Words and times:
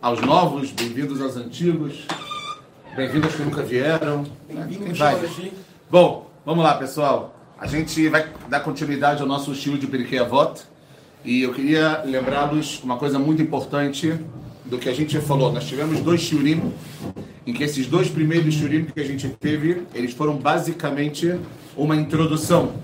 aos 0.00 0.20
novos, 0.20 0.70
bem-vindos 0.70 1.20
aos 1.20 1.36
antigos, 1.36 2.06
bem-vindos 2.94 3.34
que 3.34 3.42
nunca 3.42 3.62
vieram. 3.62 4.24
Tem 4.46 4.92
vários. 4.92 5.32
Bom, 5.90 6.30
vamos 6.46 6.62
lá, 6.62 6.74
pessoal. 6.74 7.34
A 7.58 7.66
gente 7.66 8.08
vai 8.08 8.28
dar 8.48 8.60
continuidade 8.60 9.20
ao 9.20 9.26
nosso 9.26 9.50
estilo 9.50 9.76
de 9.76 9.88
Periquê 9.88 10.18
Avot. 10.18 10.62
E 11.24 11.42
eu 11.42 11.52
queria 11.52 12.02
lembrá-los 12.04 12.80
uma 12.84 12.96
coisa 12.96 13.18
muito 13.18 13.42
importante 13.42 14.14
do 14.64 14.78
que 14.78 14.88
a 14.88 14.94
gente 14.94 15.20
falou. 15.20 15.52
Nós 15.52 15.64
tivemos 15.64 15.98
dois 16.00 16.20
shiurim, 16.20 16.72
em 17.44 17.52
que 17.52 17.64
esses 17.64 17.88
dois 17.88 18.08
primeiros 18.08 18.54
shiurim 18.54 18.84
que 18.84 19.00
a 19.00 19.04
gente 19.04 19.28
teve, 19.28 19.82
eles 19.92 20.12
foram 20.12 20.36
basicamente 20.36 21.40
uma 21.76 21.96
introdução. 21.96 22.74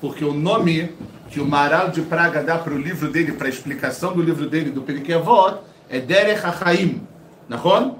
Porque 0.00 0.24
o 0.24 0.34
nome 0.34 0.90
que 1.30 1.38
o 1.38 1.46
Maral 1.46 1.90
de 1.90 2.02
Praga 2.02 2.42
dá 2.42 2.58
para 2.58 2.74
o 2.74 2.78
livro 2.78 3.08
dele, 3.08 3.32
para 3.32 3.46
a 3.46 3.50
explicação 3.50 4.12
do 4.12 4.22
livro 4.22 4.48
dele, 4.48 4.70
do 4.70 4.82
Periquê 4.82 5.12
Avot, 5.12 5.67
é 5.88 6.00
Derech 6.00 6.44
HaChaim. 6.44 7.02
Nahon? 7.48 7.96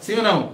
Sim 0.00 0.16
ou 0.16 0.22
não? 0.22 0.52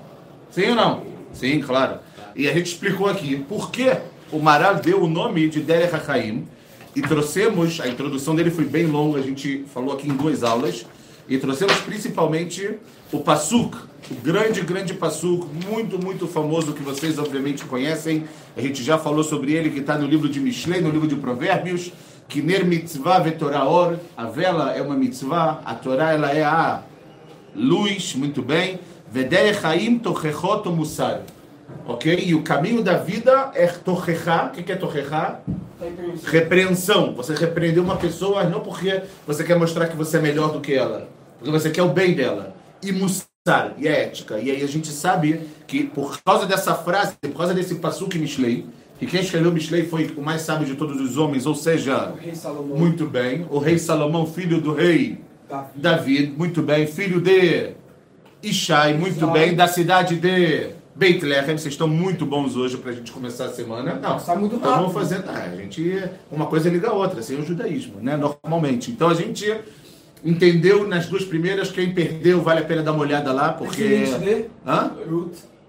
Sim 0.51 0.71
ou 0.71 0.75
não? 0.75 1.03
Sim, 1.33 1.61
claro. 1.61 1.99
E 2.37 2.49
a 2.49 2.53
gente 2.53 2.67
explicou 2.67 3.09
aqui 3.09 3.37
por 3.49 3.71
que 3.71 3.97
o 4.31 4.39
Maral 4.39 4.77
deu 4.77 5.03
o 5.03 5.09
nome 5.09 5.49
de 5.49 5.61
Derech 5.61 5.95
HaChaim 5.95 6.47
e 6.95 7.03
trouxemos, 7.03 7.81
a 7.81 7.89
introdução 7.89 8.35
dele 8.35 8.51
foi 8.51 8.65
bem 8.65 8.87
longa, 8.87 9.19
a 9.19 9.23
gente 9.23 9.65
falou 9.73 9.95
aqui 9.95 10.09
em 10.09 10.15
duas 10.15 10.43
aulas, 10.43 10.87
e 11.29 11.39
trouxemos 11.39 11.77
principalmente 11.81 12.79
o 13.13 13.21
Passuk, 13.21 13.77
o 14.11 14.15
grande, 14.15 14.61
grande 14.63 14.95
Passuk, 14.95 15.47
muito, 15.69 15.97
muito 15.97 16.27
famoso, 16.27 16.73
que 16.73 16.83
vocês 16.83 17.19
obviamente 17.19 17.65
conhecem. 17.65 18.25
A 18.57 18.61
gente 18.61 18.83
já 18.83 18.99
falou 18.99 19.23
sobre 19.23 19.53
ele, 19.53 19.71
que 19.71 19.79
está 19.79 19.97
no 19.97 20.07
livro 20.07 20.29
de 20.29 20.41
Mishlei, 20.41 20.81
no 20.81 20.91
livro 20.91 21.07
de 21.07 21.15
Provérbios, 21.15 21.93
que 22.31 22.41
ner 22.41 22.65
mitzvah 22.65 23.19
vetoraor, 23.19 23.97
a 24.17 24.25
vela 24.27 24.73
é 24.73 24.81
uma 24.81 24.95
mitzvah, 24.95 25.61
a 25.65 25.75
Torá 25.75 26.13
ela 26.13 26.31
é 26.31 26.45
a 26.45 26.83
luz, 27.55 28.15
muito 28.15 28.41
bem. 28.41 28.79
Vederech 29.11 29.67
haim 29.67 29.99
tochechot 29.99 30.69
musar. 30.69 31.23
Ok? 31.87 32.23
E 32.25 32.35
o 32.35 32.43
caminho 32.43 32.83
da 32.83 32.97
vida 32.97 33.51
é 33.55 33.67
tochecha. 33.67 34.47
O 34.47 34.51
que 34.51 34.71
é 34.71 34.77
tochecha? 34.77 35.41
Repreensão. 36.25 37.15
Você 37.15 37.35
repreendeu 37.35 37.83
uma 37.83 37.97
pessoa 37.97 38.45
não 38.45 38.61
porque 38.61 39.03
você 39.27 39.43
quer 39.43 39.59
mostrar 39.59 39.89
que 39.89 39.97
você 39.97 40.19
é 40.19 40.21
melhor 40.21 40.53
do 40.53 40.61
que 40.61 40.73
ela, 40.73 41.09
porque 41.37 41.51
você 41.51 41.69
quer 41.69 41.83
o 41.83 41.89
bem 41.89 42.15
dela. 42.15 42.55
E 42.81 42.93
musar, 42.93 43.75
e 43.77 43.89
é 43.89 44.05
ética. 44.05 44.39
E 44.39 44.51
aí 44.51 44.63
a 44.63 44.69
gente 44.69 44.89
sabe 44.89 45.49
que 45.67 45.83
por 45.85 46.21
causa 46.23 46.47
dessa 46.47 46.75
frase, 46.77 47.15
por 47.21 47.37
causa 47.37 47.53
desse 47.53 47.75
passuque 47.75 48.19
Mishlei, 48.19 48.67
que 49.01 49.07
quem 49.07 49.21
escreveu 49.23 49.51
Mishlei 49.51 49.85
foi 49.85 50.13
o 50.15 50.21
mais 50.21 50.43
sábio 50.43 50.67
de 50.67 50.75
todos 50.75 51.01
os 51.01 51.17
homens, 51.17 51.47
ou 51.47 51.55
seja, 51.55 52.13
muito 52.77 53.07
bem, 53.07 53.47
o 53.51 53.59
rei 53.59 53.79
Salomão, 53.79 54.27
filho 54.27 54.61
do 54.61 54.75
rei 54.75 55.19
David, 55.49 55.73
David 55.75 56.35
muito 56.37 56.63
bem, 56.63 56.87
filho 56.87 57.19
de 57.19 57.71
Ishai, 58.43 58.93
muito 58.93 59.27
bem, 59.29 59.55
da 59.55 59.67
cidade 59.67 60.17
de 60.17 60.69
Bethlehem, 60.95 61.57
vocês 61.57 61.65
estão 61.65 61.89
muito 61.89 62.27
bons 62.27 62.57
hoje 62.57 62.77
para 62.77 62.91
a 62.91 62.95
gente 62.95 63.11
começar 63.11 63.47
a 63.47 63.49
semana. 63.49 63.95
Não, 63.95 64.19
está 64.19 64.37
muito 64.37 64.57
então 64.57 64.77
vamos 64.77 64.93
fazer. 64.93 65.25
Ah, 65.27 65.49
a 65.51 65.57
gente, 65.57 66.05
uma 66.31 66.45
coisa 66.45 66.69
liga 66.69 66.91
a 66.91 66.93
outra, 66.93 67.21
assim 67.21 67.37
o 67.37 67.43
judaísmo, 67.43 68.03
né? 68.03 68.19
Normalmente. 68.19 68.91
Então 68.91 69.09
a 69.09 69.15
gente 69.15 69.51
entendeu 70.23 70.87
nas 70.87 71.07
duas 71.07 71.25
primeiras. 71.25 71.71
Quem 71.71 71.95
perdeu, 71.95 72.43
vale 72.43 72.61
a 72.61 72.65
pena 72.65 72.83
dar 72.83 72.93
uma 72.93 73.01
olhada 73.01 73.33
lá, 73.33 73.55
porque. 73.55 74.05
Hã? 74.67 74.91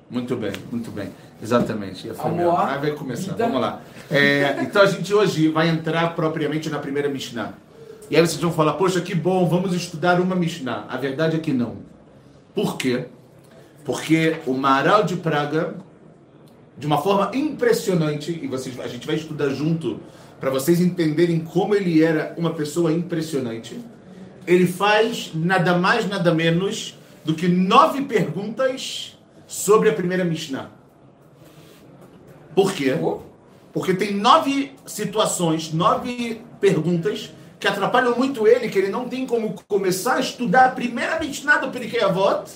Muito 0.09 0.35
bem, 0.35 0.51
muito 0.69 0.91
bem. 0.91 1.07
Exatamente. 1.41 2.09
A 2.09 2.27
Moá, 2.29 2.73
Aí 2.73 2.79
vai 2.79 2.91
começar. 2.91 3.33
Vamos 3.33 3.59
lá. 3.59 3.81
É, 4.09 4.57
então 4.61 4.81
a 4.81 4.85
gente 4.85 5.13
hoje 5.13 5.47
vai 5.47 5.69
entrar 5.69 6.15
propriamente 6.15 6.69
na 6.69 6.79
primeira 6.79 7.09
Mishnah. 7.09 7.53
E 8.09 8.15
aí 8.15 8.21
vocês 8.21 8.41
vão 8.41 8.51
falar, 8.51 8.73
poxa, 8.73 9.01
que 9.01 9.15
bom, 9.15 9.47
vamos 9.47 9.73
estudar 9.73 10.19
uma 10.19 10.35
Mishnah. 10.35 10.85
A 10.89 10.97
verdade 10.97 11.37
é 11.37 11.39
que 11.39 11.53
não. 11.53 11.77
Por 12.53 12.77
quê? 12.77 13.05
Porque 13.85 14.35
o 14.45 14.53
Maral 14.53 15.03
de 15.03 15.15
Praga, 15.15 15.75
de 16.77 16.85
uma 16.85 16.97
forma 16.97 17.31
impressionante, 17.33 18.37
e 18.41 18.47
vocês, 18.47 18.79
a 18.79 18.87
gente 18.87 19.07
vai 19.07 19.15
estudar 19.15 19.49
junto 19.49 19.99
para 20.39 20.49
vocês 20.49 20.81
entenderem 20.81 21.39
como 21.39 21.73
ele 21.73 22.03
era 22.03 22.33
uma 22.37 22.53
pessoa 22.53 22.91
impressionante, 22.91 23.79
ele 24.45 24.67
faz 24.67 25.31
nada 25.33 25.77
mais, 25.77 26.07
nada 26.07 26.33
menos 26.33 26.97
do 27.23 27.33
que 27.33 27.47
nove 27.47 28.01
perguntas 28.01 29.17
sobre 29.47 29.89
a 29.89 29.93
primeira 29.93 30.25
Mishnah. 30.25 30.80
Por 32.55 32.73
quê? 32.73 32.95
Porque 33.73 33.93
tem 33.93 34.13
nove 34.13 34.73
situações, 34.85 35.71
nove 35.73 36.41
perguntas 36.59 37.31
que 37.59 37.67
atrapalham 37.67 38.17
muito 38.17 38.47
ele, 38.47 38.69
que 38.69 38.77
ele 38.77 38.89
não 38.89 39.07
tem 39.07 39.25
como 39.25 39.53
começar 39.67 40.15
a 40.15 40.19
estudar 40.19 40.65
a 40.65 40.69
primeira 40.69 41.19
Mishnah 41.19 41.57
do 41.57 41.69
Pirkei 41.69 42.01
Avot 42.01 42.51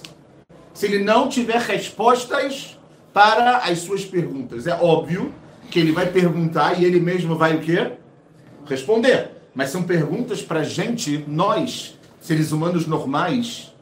se 0.73 0.85
ele 0.87 1.03
não 1.03 1.29
tiver 1.29 1.59
respostas 1.59 2.77
para 3.13 3.59
as 3.59 3.79
suas 3.79 4.03
perguntas. 4.03 4.67
É 4.67 4.73
óbvio 4.73 5.33
que 5.71 5.79
ele 5.79 5.91
vai 5.91 6.07
perguntar 6.07 6.79
e 6.79 6.83
ele 6.83 6.99
mesmo 6.99 7.37
vai 7.37 7.55
o 7.55 7.61
quê? 7.61 7.93
Responder. 8.65 9.31
Mas 9.53 9.69
são 9.69 9.83
perguntas 9.83 10.41
para 10.41 10.59
a 10.59 10.63
gente, 10.63 11.23
nós, 11.27 11.97
seres 12.19 12.51
humanos 12.51 12.85
normais, 12.85 13.73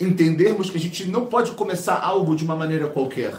entendermos 0.00 0.70
que 0.70 0.78
a 0.78 0.80
gente 0.80 1.04
não 1.06 1.26
pode 1.26 1.50
começar 1.52 2.00
algo 2.00 2.34
de 2.34 2.42
uma 2.42 2.56
maneira 2.56 2.86
qualquer. 2.86 3.34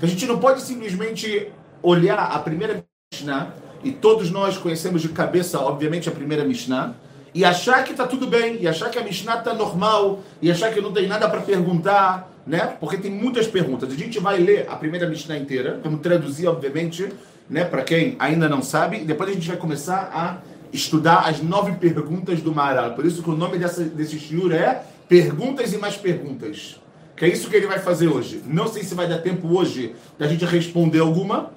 A 0.00 0.06
gente 0.06 0.26
não 0.26 0.38
pode 0.38 0.62
simplesmente 0.62 1.48
olhar 1.82 2.18
a 2.18 2.38
primeira 2.38 2.84
Mishnah, 3.12 3.52
e 3.82 3.90
todos 3.90 4.30
nós 4.30 4.56
conhecemos 4.56 5.02
de 5.02 5.08
cabeça, 5.08 5.58
obviamente, 5.58 6.08
a 6.08 6.12
primeira 6.12 6.44
Mishnah, 6.44 6.94
e 7.34 7.44
achar 7.44 7.82
que 7.84 7.92
está 7.92 8.06
tudo 8.06 8.26
bem, 8.26 8.58
e 8.60 8.68
achar 8.68 8.90
que 8.90 8.98
a 8.98 9.02
Mishnah 9.02 9.38
está 9.38 9.54
normal, 9.54 10.20
e 10.40 10.50
achar 10.50 10.72
que 10.72 10.80
não 10.80 10.92
tem 10.92 11.08
nada 11.08 11.28
para 11.28 11.40
perguntar, 11.40 12.32
né? 12.46 12.76
Porque 12.78 12.96
tem 12.96 13.10
muitas 13.10 13.46
perguntas. 13.46 13.92
A 13.92 13.96
gente 13.96 14.20
vai 14.20 14.38
ler 14.38 14.66
a 14.68 14.76
primeira 14.76 15.08
Mishnah 15.08 15.36
inteira, 15.36 15.80
vamos 15.82 16.00
traduzir, 16.00 16.46
obviamente, 16.46 17.08
né? 17.50 17.64
Para 17.64 17.82
quem 17.82 18.14
ainda 18.20 18.48
não 18.48 18.62
sabe, 18.62 18.98
e 18.98 19.04
depois 19.04 19.30
a 19.30 19.32
gente 19.32 19.48
vai 19.48 19.56
começar 19.56 20.10
a 20.14 20.38
estudar 20.72 21.28
as 21.28 21.42
nove 21.42 21.72
perguntas 21.72 22.40
do 22.40 22.54
Maharal. 22.54 22.94
Por 22.94 23.04
isso 23.04 23.22
que 23.22 23.30
o 23.30 23.36
nome 23.36 23.58
dessa, 23.58 23.82
desse 23.82 24.18
shiur 24.18 24.52
é 24.52 24.82
Perguntas 25.08 25.72
e 25.72 25.78
Mais 25.78 25.96
Perguntas. 25.96 26.78
Que 27.18 27.24
é 27.24 27.28
isso 27.28 27.50
que 27.50 27.56
ele 27.56 27.66
vai 27.66 27.78
fazer 27.78 28.08
hoje. 28.08 28.42
Não 28.46 28.68
sei 28.68 28.84
se 28.84 28.94
vai 28.94 29.08
dar 29.08 29.18
tempo 29.18 29.48
hoje 29.56 29.94
da 30.18 30.28
gente 30.28 30.44
responder 30.44 31.00
alguma, 31.00 31.50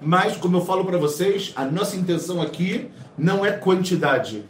mas 0.00 0.36
como 0.36 0.56
eu 0.56 0.64
falo 0.64 0.84
para 0.84 0.96
vocês, 0.96 1.52
a 1.56 1.64
nossa 1.64 1.96
intenção 1.96 2.40
aqui 2.40 2.88
não 3.16 3.44
é 3.44 3.50
quantidade 3.50 4.44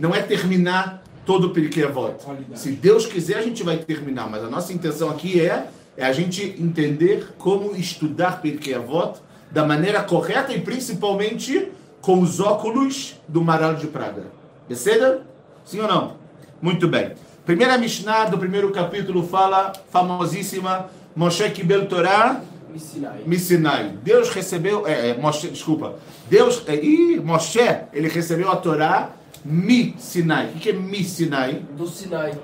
não 0.00 0.14
é 0.14 0.22
terminar 0.22 1.02
todo 1.26 1.48
o 1.48 1.50
Periquê 1.50 1.82
Avot. 1.82 2.14
Se 2.54 2.72
Deus 2.72 3.04
quiser, 3.04 3.36
a 3.36 3.42
gente 3.42 3.62
vai 3.62 3.76
terminar, 3.76 4.28
mas 4.30 4.42
a 4.42 4.48
nossa 4.48 4.72
intenção 4.72 5.10
aqui 5.10 5.38
é, 5.38 5.68
é 5.94 6.06
a 6.06 6.12
gente 6.12 6.56
entender 6.58 7.34
como 7.36 7.76
estudar 7.76 8.40
Periquê 8.40 8.72
Avot 8.72 9.20
da 9.50 9.64
maneira 9.66 10.02
correta 10.02 10.52
e 10.54 10.60
principalmente 10.60 11.70
com 12.00 12.22
os 12.22 12.40
óculos 12.40 13.20
do 13.28 13.42
Maral 13.42 13.74
de 13.74 13.88
Praga. 13.88 14.24
Beceda? 14.66 15.26
Sim 15.66 15.80
ou 15.80 15.88
não? 15.88 16.16
Muito 16.62 16.88
bem. 16.88 17.12
Primeira 17.50 17.76
Mishnah 17.76 18.26
do 18.26 18.38
primeiro 18.38 18.70
capítulo 18.70 19.26
fala, 19.26 19.72
famosíssima, 19.90 20.88
Moshe 21.16 21.50
Kibel 21.50 21.86
Torah, 21.88 22.42
Missinai. 23.26 23.98
Deus 24.04 24.28
recebeu, 24.30 24.86
é, 24.86 25.08
é, 25.08 25.18
Moshe, 25.18 25.48
desculpa, 25.48 25.96
Deus, 26.28 26.62
é, 26.68 26.76
e 26.76 27.18
Moshe, 27.18 27.58
ele 27.92 28.06
recebeu 28.06 28.52
a 28.52 28.54
Torá 28.54 29.10
Mi 29.44 29.96
Sinai. 29.98 30.52
O 30.54 30.60
que 30.60 30.68
é 30.68 30.72
Mi 30.72 31.02
Sinai? 31.02 31.64
Do 31.76 31.88
Sinai. 31.88 32.38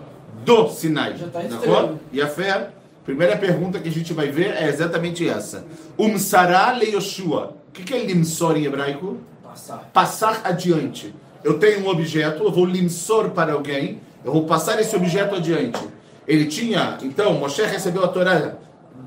Do 0.45 0.69
Sinai. 0.71 1.17
Já 1.17 1.27
está 1.27 1.45
estranho. 1.45 2.01
E 2.13 2.21
a 2.21 2.27
fé, 2.27 2.71
primeira 3.05 3.37
pergunta 3.37 3.79
que 3.79 3.89
a 3.89 3.93
gente 3.93 4.13
vai 4.13 4.33
ver 4.33 4.57
é 4.57 4.69
exatamente 4.69 5.29
essa. 5.29 5.65
Umsará 5.97 6.73
le 6.73 6.87
Yoshua. 6.87 7.57
O 7.69 7.71
que 7.71 7.95
é 7.95 8.05
limsor 8.05 8.57
em 8.57 8.65
hebraico? 8.65 9.19
Passar. 9.41 9.91
Passar 9.93 10.41
adiante. 10.43 11.15
Eu 11.45 11.61
tenho 11.61 11.87
um 11.87 11.89
objeto, 11.89 12.43
eu 12.43 12.51
vou 12.51 12.65
limsor 12.65 13.31
para 13.31 13.53
alguém, 13.53 14.01
eu 14.25 14.33
vou 14.33 14.45
passar 14.45 14.81
esse 14.81 14.95
objeto 14.95 15.35
adiante. 15.35 15.81
Ele 16.27 16.47
tinha, 16.47 16.99
então, 17.03 17.35
Moshe 17.35 17.63
recebeu 17.63 18.05
a 18.05 18.09
Torá 18.09 18.57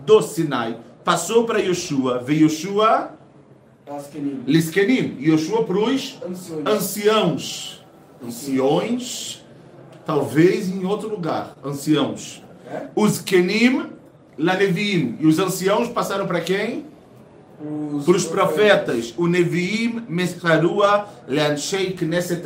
do 0.05 0.21
Sinai, 0.21 0.77
passou 1.03 1.45
para 1.45 1.59
Yoshua, 1.59 2.19
veio 2.19 2.45
Yoshua 2.45 3.19
Liskenim. 4.45 5.17
Yoshua 5.19 5.63
para 5.65 5.79
os 5.79 6.19
anciãos. 6.65 7.83
Anciões, 8.23 9.43
talvez 10.05 10.69
em 10.69 10.85
outro 10.85 11.09
lugar. 11.09 11.55
Anciãos. 11.63 12.43
É? 12.71 12.83
Os 12.95 13.19
Kenim, 13.19 13.87
Lanevim. 14.37 15.17
E 15.19 15.25
os 15.25 15.39
anciãos 15.39 15.89
passaram 15.89 16.27
para 16.27 16.39
quem? 16.41 16.85
Para 18.05 18.15
os 18.15 18.25
profetas. 18.25 19.13
O 19.17 19.27
Neviim, 19.27 20.03
Mesharua, 20.07 21.07
Leanshei, 21.27 21.91
Knesset 21.91 22.41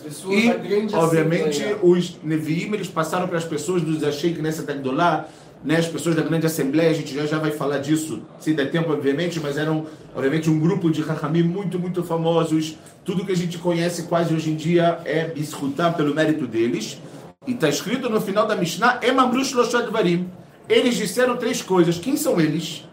pessoas 0.00 0.34
E, 0.34 0.94
obviamente, 0.94 1.62
os 1.80 2.18
Neviim, 2.24 2.74
eles 2.74 2.88
passaram 2.88 3.28
para 3.28 3.38
as 3.38 3.44
pessoas 3.44 3.82
dos 3.82 4.02
Ashei 4.02 4.34
Knesset 4.34 4.68
Agdolah, 4.68 5.28
né, 5.64 5.76
as 5.76 5.86
pessoas 5.86 6.16
da 6.16 6.22
grande 6.22 6.44
assembleia, 6.44 6.90
a 6.90 6.94
gente 6.94 7.14
já, 7.14 7.24
já 7.24 7.38
vai 7.38 7.52
falar 7.52 7.78
disso, 7.78 8.22
se 8.40 8.52
der 8.52 8.70
tempo, 8.70 8.92
obviamente, 8.92 9.38
mas 9.38 9.56
eram, 9.56 9.86
obviamente, 10.14 10.50
um 10.50 10.58
grupo 10.58 10.90
de 10.90 11.00
Rahamim 11.02 11.44
muito, 11.44 11.78
muito 11.78 12.02
famosos. 12.02 12.76
Tudo 13.04 13.24
que 13.24 13.30
a 13.30 13.36
gente 13.36 13.58
conhece 13.58 14.04
quase 14.04 14.34
hoje 14.34 14.50
em 14.50 14.56
dia 14.56 14.98
é 15.04 15.32
escutar 15.36 15.94
pelo 15.96 16.12
mérito 16.12 16.48
deles. 16.48 16.98
E 17.46 17.52
está 17.52 17.68
escrito 17.68 18.08
no 18.08 18.20
final 18.20 18.46
da 18.46 18.56
Mishnah, 18.56 18.98
Emamru 19.02 19.44
Shloshad 19.44 19.88
Varim. 19.90 20.28
Eles 20.68 20.96
disseram 20.96 21.36
três 21.36 21.62
coisas. 21.62 21.98
Quem 21.98 22.16
são 22.16 22.40
eles? 22.40 22.84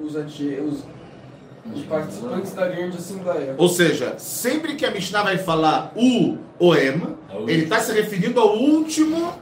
Os, 0.00 0.16
anti, 0.16 0.58
os, 0.60 0.84
os 1.74 1.84
participantes 1.84 2.52
da 2.52 2.66
grande 2.66 2.96
assembleia. 2.96 3.54
Ou 3.58 3.68
seja, 3.68 4.18
sempre 4.18 4.74
que 4.74 4.86
a 4.86 4.90
Mishnah 4.90 5.22
vai 5.22 5.38
falar 5.38 5.92
o 5.96 6.38
ou 6.58 6.76
em, 6.76 7.00
ele 7.46 7.64
está 7.64 7.80
se 7.80 7.92
referindo 7.92 8.40
ao 8.40 8.56
último 8.56 9.32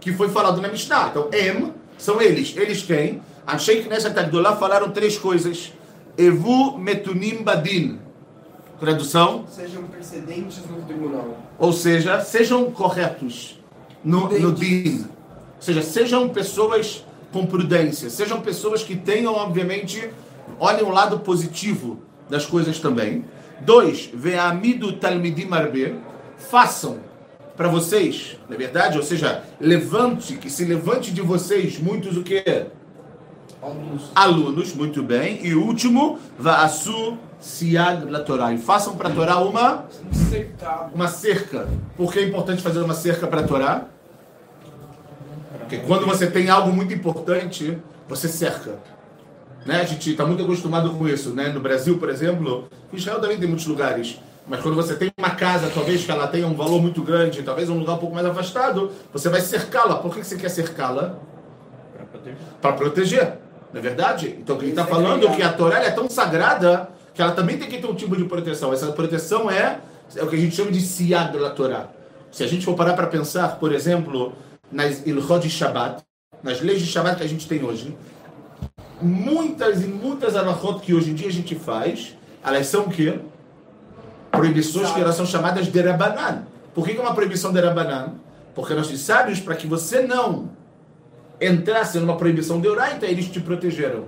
que 0.00 0.12
foi 0.12 0.28
falado 0.28 0.60
na 0.60 0.68
Mishnah. 0.68 1.08
Então, 1.08 1.28
em 1.32 1.72
são 1.98 2.20
eles. 2.20 2.54
Eles 2.56 2.82
quem? 2.82 3.22
Achei 3.46 3.82
que 3.82 3.88
nessa 3.88 4.10
Tagdolá 4.10 4.56
falaram 4.56 4.90
três 4.90 5.18
coisas. 5.18 5.72
Evu 6.16 6.78
metunim 6.78 7.42
badin. 7.42 7.98
Tradução? 8.78 9.44
Sejam 9.48 9.84
precedentes 9.84 10.60
no 10.68 10.82
tribunal. 10.82 11.38
Ou 11.58 11.72
seja, 11.72 12.20
sejam 12.20 12.70
corretos 12.70 13.58
no, 14.02 14.28
no 14.28 14.52
din. 14.52 15.06
Ou 15.56 15.62
seja, 15.62 15.82
sejam 15.82 16.28
pessoas 16.28 17.04
com 17.34 17.44
prudência. 17.44 18.08
Sejam 18.08 18.40
pessoas 18.40 18.84
que 18.84 18.94
tenham, 18.94 19.34
obviamente, 19.34 20.08
olhem 20.60 20.84
o 20.84 20.90
lado 20.90 21.18
positivo 21.18 21.98
das 22.30 22.46
coisas 22.46 22.78
também. 22.78 23.24
Dois, 23.60 24.08
ve'amidu 24.14 24.92
talmidim 24.92 25.48
arbe. 25.50 25.96
Façam 26.38 26.98
para 27.56 27.66
vocês, 27.66 28.36
na 28.48 28.56
verdade, 28.56 28.96
ou 28.96 29.02
seja, 29.02 29.42
levante, 29.60 30.36
que 30.36 30.48
se 30.48 30.64
levante 30.64 31.10
de 31.10 31.22
vocês 31.22 31.78
muitos 31.78 32.16
o 32.16 32.22
quê? 32.22 32.66
Alunos. 33.60 34.10
Alunos, 34.14 34.72
muito 34.74 35.02
bem. 35.02 35.44
E 35.44 35.54
último, 35.54 36.20
va'asu 36.38 37.18
siag 37.40 38.10
la 38.10 38.20
Torá. 38.20 38.52
E 38.52 38.58
façam 38.58 38.96
para 38.96 39.08
a 39.08 39.12
Torá 39.12 39.38
uma, 39.38 39.86
uma 40.94 41.08
cerca. 41.08 41.68
Por 41.96 42.12
que 42.12 42.20
é 42.20 42.24
importante 42.28 42.62
fazer 42.62 42.80
uma 42.80 42.94
cerca 42.94 43.26
para 43.26 43.40
a 43.40 43.44
Torá? 43.44 43.88
Porque 45.64 45.78
quando 45.78 46.06
você 46.06 46.26
tem 46.26 46.50
algo 46.50 46.70
muito 46.70 46.92
importante, 46.92 47.78
você 48.06 48.28
cerca. 48.28 48.78
Né? 49.64 49.80
A 49.80 49.84
gente 49.84 50.10
está 50.10 50.24
muito 50.26 50.42
acostumado 50.42 50.90
com 50.90 51.08
isso. 51.08 51.30
Né? 51.30 51.48
No 51.48 51.60
Brasil, 51.60 51.98
por 51.98 52.10
exemplo, 52.10 52.68
em 52.92 52.96
Israel 52.96 53.18
também 53.18 53.38
tem 53.38 53.48
muitos 53.48 53.66
lugares. 53.66 54.20
Mas 54.46 54.60
quando 54.60 54.74
você 54.74 54.94
tem 54.94 55.10
uma 55.16 55.30
casa, 55.30 55.70
talvez 55.74 56.04
que 56.04 56.10
ela 56.10 56.26
tenha 56.26 56.46
um 56.46 56.54
valor 56.54 56.82
muito 56.82 57.02
grande, 57.02 57.42
talvez 57.42 57.70
um 57.70 57.78
lugar 57.78 57.94
um 57.94 57.98
pouco 57.98 58.14
mais 58.14 58.26
afastado, 58.26 58.90
você 59.10 59.30
vai 59.30 59.40
cercá-la. 59.40 59.96
Por 59.96 60.14
que 60.14 60.22
você 60.22 60.36
quer 60.36 60.50
cercá-la? 60.50 61.18
Para 62.60 62.74
proteger. 62.74 63.38
Não 63.72 63.80
é 63.80 63.82
verdade? 63.82 64.36
Então, 64.38 64.56
o 64.56 64.58
que 64.58 64.66
ele 64.66 64.72
está 64.72 64.84
falando 64.84 65.26
é 65.26 65.34
que 65.34 65.42
a 65.42 65.50
Torá 65.50 65.78
é 65.82 65.90
tão 65.90 66.10
sagrada 66.10 66.90
que 67.14 67.22
ela 67.22 67.32
também 67.32 67.56
tem 67.56 67.68
que 67.68 67.78
ter 67.78 67.86
um 67.86 67.94
tipo 67.94 68.14
de 68.14 68.24
proteção. 68.24 68.70
Essa 68.70 68.92
proteção 68.92 69.50
é, 69.50 69.80
é 70.14 70.22
o 70.22 70.28
que 70.28 70.36
a 70.36 70.38
gente 70.38 70.54
chama 70.54 70.70
de 70.70 70.80
siad 70.82 71.32
da 71.32 71.50
Torá. 71.50 71.88
Se 72.30 72.44
a 72.44 72.46
gente 72.46 72.66
for 72.66 72.74
parar 72.74 72.92
para 72.92 73.06
pensar, 73.06 73.56
por 73.56 73.72
exemplo, 73.72 74.34
nas 74.70 75.06
Ilhot 75.06 75.40
de 75.40 75.50
Shabbat, 75.50 76.02
nas 76.42 76.60
leis 76.60 76.80
de 76.80 76.86
Shabbat 76.86 77.16
que 77.16 77.22
a 77.22 77.28
gente 77.28 77.46
tem 77.48 77.64
hoje, 77.64 77.96
muitas 79.00 79.82
e 79.82 79.86
muitas 79.86 80.36
alahot 80.36 80.80
que 80.80 80.94
hoje 80.94 81.10
em 81.10 81.14
dia 81.14 81.28
a 81.28 81.32
gente 81.32 81.54
faz, 81.54 82.16
elas 82.44 82.66
são 82.66 82.82
o 82.82 82.90
quê? 82.90 83.18
Proibições 84.30 84.90
que 84.90 85.00
elas 85.00 85.14
são 85.14 85.26
chamadas 85.26 85.66
de 85.66 85.80
Rabanan. 85.80 86.44
Por 86.74 86.84
que 86.84 86.96
é 86.96 87.00
uma 87.00 87.14
proibição 87.14 87.52
de 87.52 87.60
Rabanan? 87.60 88.14
Porque 88.54 88.74
nossos 88.74 89.00
sábios, 89.00 89.40
para 89.40 89.54
que 89.54 89.66
você 89.66 90.02
não 90.02 90.50
entrasse 91.40 91.98
numa 91.98 92.16
proibição 92.16 92.60
de 92.60 92.68
Oraita, 92.68 93.06
eles 93.06 93.28
te 93.28 93.40
protegeram. 93.40 94.04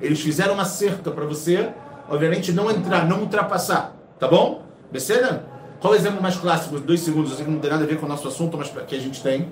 Eles 0.00 0.20
fizeram 0.20 0.54
uma 0.54 0.64
cerca 0.64 1.10
para 1.10 1.24
você, 1.24 1.70
obviamente, 2.08 2.52
não 2.52 2.70
entrar, 2.70 3.06
não 3.06 3.20
ultrapassar. 3.20 3.96
Tá 4.18 4.26
bom? 4.26 4.62
Becena? 4.90 5.44
Qual 5.80 5.94
é 5.94 5.96
o 5.96 5.98
exemplo 5.98 6.22
mais 6.22 6.36
clássico? 6.36 6.78
Dois 6.78 7.00
segundos, 7.00 7.38
não 7.40 7.58
tem 7.58 7.70
nada 7.70 7.84
a 7.84 7.86
ver 7.86 7.98
com 7.98 8.06
o 8.06 8.08
nosso 8.08 8.28
assunto, 8.28 8.56
mas 8.56 8.68
que 8.68 8.94
a 8.94 9.00
gente 9.00 9.22
tem. 9.22 9.48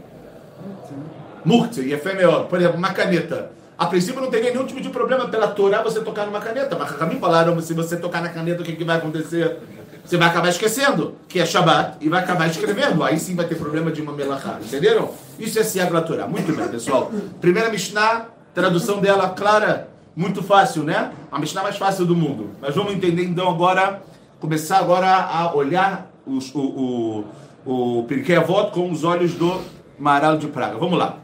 Murti 1.44 1.80
e 1.80 1.92
efemeor. 1.92 2.44
Por 2.44 2.58
exemplo, 2.58 2.78
uma 2.78 2.92
caneta. 2.92 3.50
A 3.78 3.86
princípio 3.86 4.20
não 4.20 4.28
teria 4.28 4.50
nenhum 4.50 4.66
tipo 4.66 4.80
de 4.80 4.88
problema 4.88 5.28
pela 5.28 5.48
Torá 5.48 5.82
você 5.82 6.00
tocar 6.00 6.26
numa 6.26 6.40
caneta. 6.40 6.76
Mas 6.78 6.90
Rahamim 6.90 7.20
falaram, 7.20 7.60
se 7.60 7.72
você 7.74 7.96
tocar 7.96 8.20
na 8.20 8.28
caneta, 8.28 8.60
o 8.60 8.64
que, 8.64 8.72
que 8.74 8.84
vai 8.84 8.96
acontecer? 8.96 9.56
Você 10.04 10.16
vai 10.16 10.28
acabar 10.28 10.48
esquecendo 10.48 11.16
que 11.28 11.38
é 11.38 11.46
Shabbat 11.46 11.98
e 12.00 12.08
vai 12.08 12.22
acabar 12.22 12.48
escrevendo. 12.48 13.04
Aí 13.04 13.18
sim 13.20 13.36
vai 13.36 13.46
ter 13.46 13.54
problema 13.54 13.92
de 13.92 14.00
uma 14.00 14.12
melachá. 14.12 14.58
Entenderam? 14.60 15.10
Isso 15.38 15.58
é 15.58 15.62
Siag 15.62 15.92
la 15.92 16.00
Torá. 16.00 16.26
Muito 16.26 16.52
bem, 16.56 16.66
pessoal. 16.68 17.12
Primeira 17.40 17.68
Mishnah, 17.68 18.26
tradução 18.54 19.00
dela 19.00 19.28
clara, 19.28 19.88
muito 20.16 20.42
fácil, 20.42 20.82
né? 20.82 21.12
A 21.30 21.38
Mishnah 21.38 21.62
mais 21.62 21.76
fácil 21.76 22.04
do 22.04 22.16
mundo. 22.16 22.50
Mas 22.60 22.74
vamos 22.74 22.92
entender 22.94 23.22
então 23.22 23.48
agora, 23.48 24.02
começar 24.40 24.78
agora 24.78 25.08
a 25.08 25.54
olhar 25.54 26.10
os, 26.26 26.52
o, 26.54 27.24
o, 27.64 28.00
o 28.00 28.04
Pirkei 28.04 28.36
Avot 28.36 28.72
com 28.72 28.90
os 28.90 29.04
olhos 29.04 29.34
do 29.34 29.60
Maral 29.98 30.38
de 30.38 30.46
Praga. 30.48 30.78
Vamos 30.78 30.98
lá. 30.98 31.18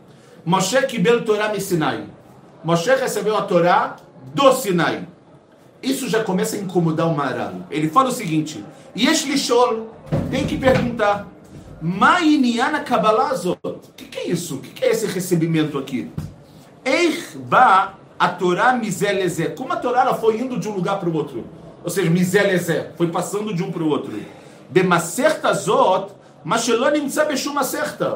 Moshe 0.45 0.81
Kibel 0.87 1.25
Torá 1.25 1.59
Sinai. 1.59 2.05
Moshe 2.63 2.95
recebeu 2.95 3.37
a 3.37 3.43
Torá 3.43 3.97
do 4.35 4.53
Sinai. 4.53 5.07
Isso 5.83 6.09
já 6.09 6.25
começa 6.25 6.57
a 6.57 6.59
incomodar 6.59 7.07
o 7.07 7.15
Maral. 7.15 7.67
Ele 7.71 7.89
fala 7.89 8.09
o 8.09 8.13
seguinte: 8.13 8.65
Yesh 8.97 9.25
lishol, 9.25 9.95
tem 10.31 10.47
que 10.47 10.57
perguntar. 10.57 11.29
Ma'iniana 11.81 12.81
Kabbalazot. 12.81 13.59
O 13.65 13.79
que, 13.95 14.07
que 14.07 14.19
é 14.19 14.29
isso? 14.29 14.57
O 14.57 14.59
que, 14.59 14.71
que 14.71 14.85
é 14.85 14.91
esse 14.91 15.07
recebimento 15.07 15.79
aqui? 15.79 16.11
Eich 16.85 17.37
ba 17.37 17.95
a 18.19 18.29
Torá 18.29 18.73
mizelezé. 18.73 19.49
Como 19.49 19.73
a 19.73 19.77
Torá 19.77 20.01
ela 20.01 20.15
foi 20.15 20.41
indo 20.41 20.59
de 20.59 20.69
um 20.69 20.75
lugar 20.75 20.99
para 20.99 21.09
o 21.09 21.15
outro. 21.15 21.45
Ou 21.83 21.91
seja, 21.91 22.11
mizelezé. 22.11 22.93
Foi 22.97 23.09
passando 23.09 23.55
de 23.55 23.63
um 23.63 23.71
para 23.71 23.83
o 23.83 23.89
outro. 23.89 24.19
Bemacerta 24.71 25.53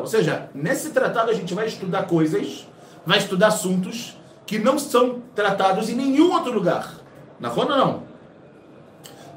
Ou 0.00 0.06
seja, 0.06 0.50
nesse 0.54 0.90
tratado 0.90 1.30
a 1.30 1.34
gente 1.34 1.54
vai 1.54 1.66
estudar 1.66 2.02
coisas, 2.02 2.66
vai 3.06 3.18
estudar 3.18 3.48
assuntos 3.48 4.16
que 4.46 4.58
não 4.58 4.78
são 4.78 5.22
tratados 5.34 5.88
em 5.88 5.94
nenhum 5.94 6.32
outro 6.32 6.52
lugar. 6.52 6.94
Na 7.40 7.48
Rona 7.48 7.76
não. 7.76 8.02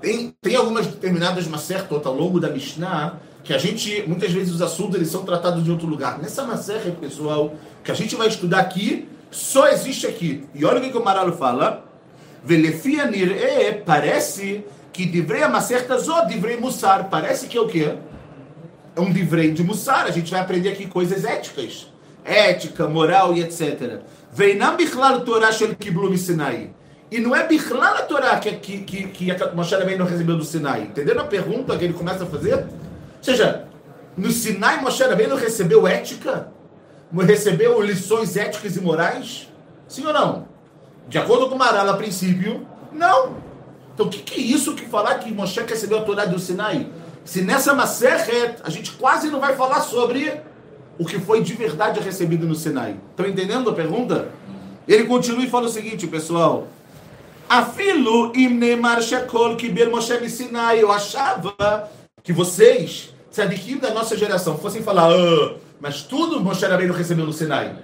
Tem, 0.02 0.34
tem 0.42 0.56
algumas 0.56 0.88
determinadas 0.88 1.48
Masertot 1.48 2.06
ao 2.08 2.16
longo 2.16 2.40
da 2.40 2.50
Mishnah 2.50 3.20
que 3.44 3.54
a 3.54 3.58
gente, 3.58 4.04
muitas 4.08 4.32
vezes 4.32 4.54
os 4.54 4.62
assuntos 4.62 4.96
eles 4.96 5.10
são 5.10 5.24
tratados 5.24 5.68
em 5.68 5.72
outro 5.72 5.88
lugar. 5.88 6.20
Nessa 6.20 6.44
Maserhet, 6.44 6.96
pessoal, 6.98 7.54
que 7.84 7.92
a 7.92 7.96
gente 7.96 8.16
vai 8.16 8.28
estudar 8.28 8.60
aqui, 8.60 9.08
só 9.30 9.68
existe 9.68 10.06
aqui. 10.06 10.48
E 10.54 10.66
olha 10.66 10.80
o 10.80 10.92
que, 10.92 10.98
o 10.98 11.04
Maralo 11.04 11.34
fala. 11.34 11.86
Velefia 12.44 13.06
nir'e, 13.06 13.82
parece 13.86 14.66
que 14.92 15.06
divrei 15.06 15.44
a 15.44 15.50
Maserta 15.50 15.98
zó, 15.98 16.26
divrei 16.26 16.58
mussar. 16.58 17.10
Parece 17.10 17.48
que 17.48 17.58
é 17.58 17.62
o 17.62 17.68
quê? 17.68 17.96
É 18.96 19.02
um 19.02 19.12
divrei 19.12 19.52
de 19.52 19.64
mussar. 19.64 20.06
A 20.06 20.12
gente 20.12 20.32
vai 20.32 20.42
aprender 20.42 20.70
aqui 20.70 20.88
coisas 20.88 21.24
éticas. 21.24 21.88
Ética, 22.24 22.88
moral 22.88 23.36
e 23.36 23.42
etc. 23.42 24.00
Veinam 24.32 24.76
bichlal 24.76 25.22
Torah 25.22 25.52
shel 25.52 25.76
kiblu 25.76 26.16
Sinai. 26.18 26.72
E 27.12 27.20
não 27.20 27.36
é 27.36 27.46
bichlal 27.46 27.96
a 27.96 28.04
Torá 28.04 28.40
que, 28.40 28.54
que, 28.54 28.78
que, 28.84 29.08
que 29.08 29.32
a 29.32 29.52
Moshe 29.54 29.76
Rabbeinu 29.76 30.06
recebeu 30.06 30.38
do 30.38 30.46
Sinai. 30.46 30.84
Entenderam 30.84 31.24
a 31.24 31.26
pergunta 31.26 31.78
que 31.78 31.84
ele 31.84 31.94
começa 31.94 32.24
a 32.24 32.28
fazer? 32.28 32.56
Ou 32.56 32.64
seja, 33.22 33.66
no 34.16 34.32
Sinai 34.32 34.82
Moshe 34.82 35.04
Rabbeinu 35.04 35.36
recebeu 35.36 35.86
ética? 35.86 36.48
Recebeu 37.14 37.82
lições 37.82 38.38
éticas 38.38 38.78
e 38.78 38.82
morais? 38.82 39.50
Sim 39.90 40.06
ou 40.06 40.14
não? 40.14 40.48
De 41.10 41.18
acordo 41.18 41.50
com 41.50 41.58
Maral, 41.58 41.90
a 41.90 41.98
princípio, 41.98 42.66
não. 42.94 43.36
Então 43.94 44.06
o 44.06 44.10
que, 44.10 44.20
que 44.20 44.40
é 44.40 44.44
isso 44.46 44.74
que 44.74 44.86
falar 44.86 45.16
que 45.16 45.34
Moshe 45.34 45.60
recebeu 45.60 46.00
a 46.00 46.04
Torá 46.04 46.24
do 46.24 46.40
Sinai? 46.40 46.88
Se 47.24 47.42
nessa 47.42 47.74
Maserhet 47.74 48.58
a 48.64 48.70
gente 48.70 48.92
quase 48.94 49.30
não 49.30 49.40
vai 49.40 49.56
falar 49.56 49.82
sobre 49.82 50.42
o 50.98 51.06
que 51.06 51.20
foi 51.20 51.42
de 51.42 51.54
verdade 51.54 52.00
recebido 52.00 52.46
no 52.46 52.56
Sinai. 52.56 52.96
Estão 53.12 53.26
entendendo 53.26 53.70
a 53.70 53.74
pergunta? 53.74 54.30
Ele 54.88 55.06
continua 55.06 55.44
e 55.44 55.50
fala 55.50 55.68
o 55.68 55.70
seguinte, 55.70 56.08
pessoal. 56.08 56.68
Afilo 57.48 58.32
imnemar 58.36 59.02
shekol 59.02 59.56
kibel 59.56 59.92
Moshe 59.92 60.30
Sinai. 60.30 60.82
Eu 60.82 60.92
achava 60.92 61.90
que 62.24 62.34
vocês, 62.34 63.14
tzadikim 63.32 63.78
da 63.78 63.92
nossa 63.94 64.18
geração, 64.18 64.58
fossem 64.58 64.82
falar, 64.82 65.12
ah, 65.12 65.56
mas 65.80 66.04
tudo 66.04 66.40
Moshe 66.40 66.66
Rabbeinu 66.66 66.94
recebeu 66.94 67.26
no 67.26 67.34
Sinai. 67.34 67.76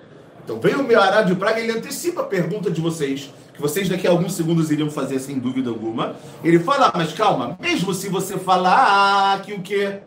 Então 0.48 0.62
vem 0.62 0.76
o 0.76 0.84
meu 0.84 1.02
Arad 1.02 1.28
de 1.28 1.36
Praga, 1.36 1.60
ele 1.60 1.74
antecipa 1.74 2.22
a 2.22 2.24
pergunta 2.24 2.72
de 2.72 2.80
vocês, 2.80 3.30
que 3.54 3.60
vocês 3.60 3.90
daqui 3.90 4.08
a 4.08 4.12
alguns 4.12 4.34
segundos 4.34 4.72
iriam 4.72 4.90
fazer 4.90 5.20
sem 5.20 5.38
dúvida 5.38 5.70
alguma. 5.70 6.16
Ele 6.42 6.58
fala, 6.58 6.90
mas 6.96 7.12
calma, 7.12 7.58
mesmo 7.60 7.94
se 7.94 8.08
você 8.08 8.38
falar 8.38 9.42
que 9.42 9.52
o 9.52 9.62
quê? 9.62 10.00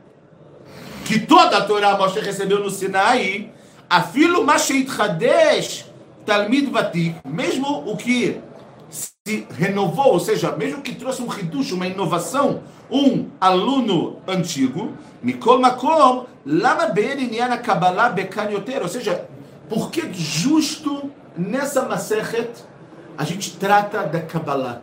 Que 1.05 1.19
toda 1.19 1.59
a 1.59 1.65
Torá 1.67 1.99
Moshe 1.99 2.19
recebeu 2.21 2.59
no 2.59 2.71
Sinai, 2.71 3.53
afilo 3.87 4.43
masheit 4.43 4.89
hadesh 4.99 5.85
talmid 6.25 6.71
vatik, 6.71 7.17
mesmo 7.23 7.87
o 7.87 7.95
que 7.95 8.41
se 8.89 9.47
renovou, 9.51 10.15
ou 10.15 10.21
seja, 10.21 10.57
mesmo 10.57 10.81
que 10.81 10.95
trouxe 10.95 11.21
um 11.21 11.31
hidush, 11.31 11.73
uma 11.73 11.87
inovação, 11.87 12.63
um 12.91 13.29
aluno 13.39 14.17
antigo, 14.27 14.95
mikol 15.23 15.61
makom, 15.61 16.25
lama 16.47 16.87
kabbalah 17.63 18.09
bekan 18.09 18.51
yoter, 18.51 18.81
ou 18.81 18.89
seja, 18.89 19.29
por 19.71 19.91
que 19.91 20.13
justo 20.13 21.11
nessa 21.37 21.83
Maserhet 21.83 22.51
a 23.17 23.25
gente 23.25 23.57
trata 23.57 24.03
da 24.03 24.21
Kabbalah? 24.21 24.83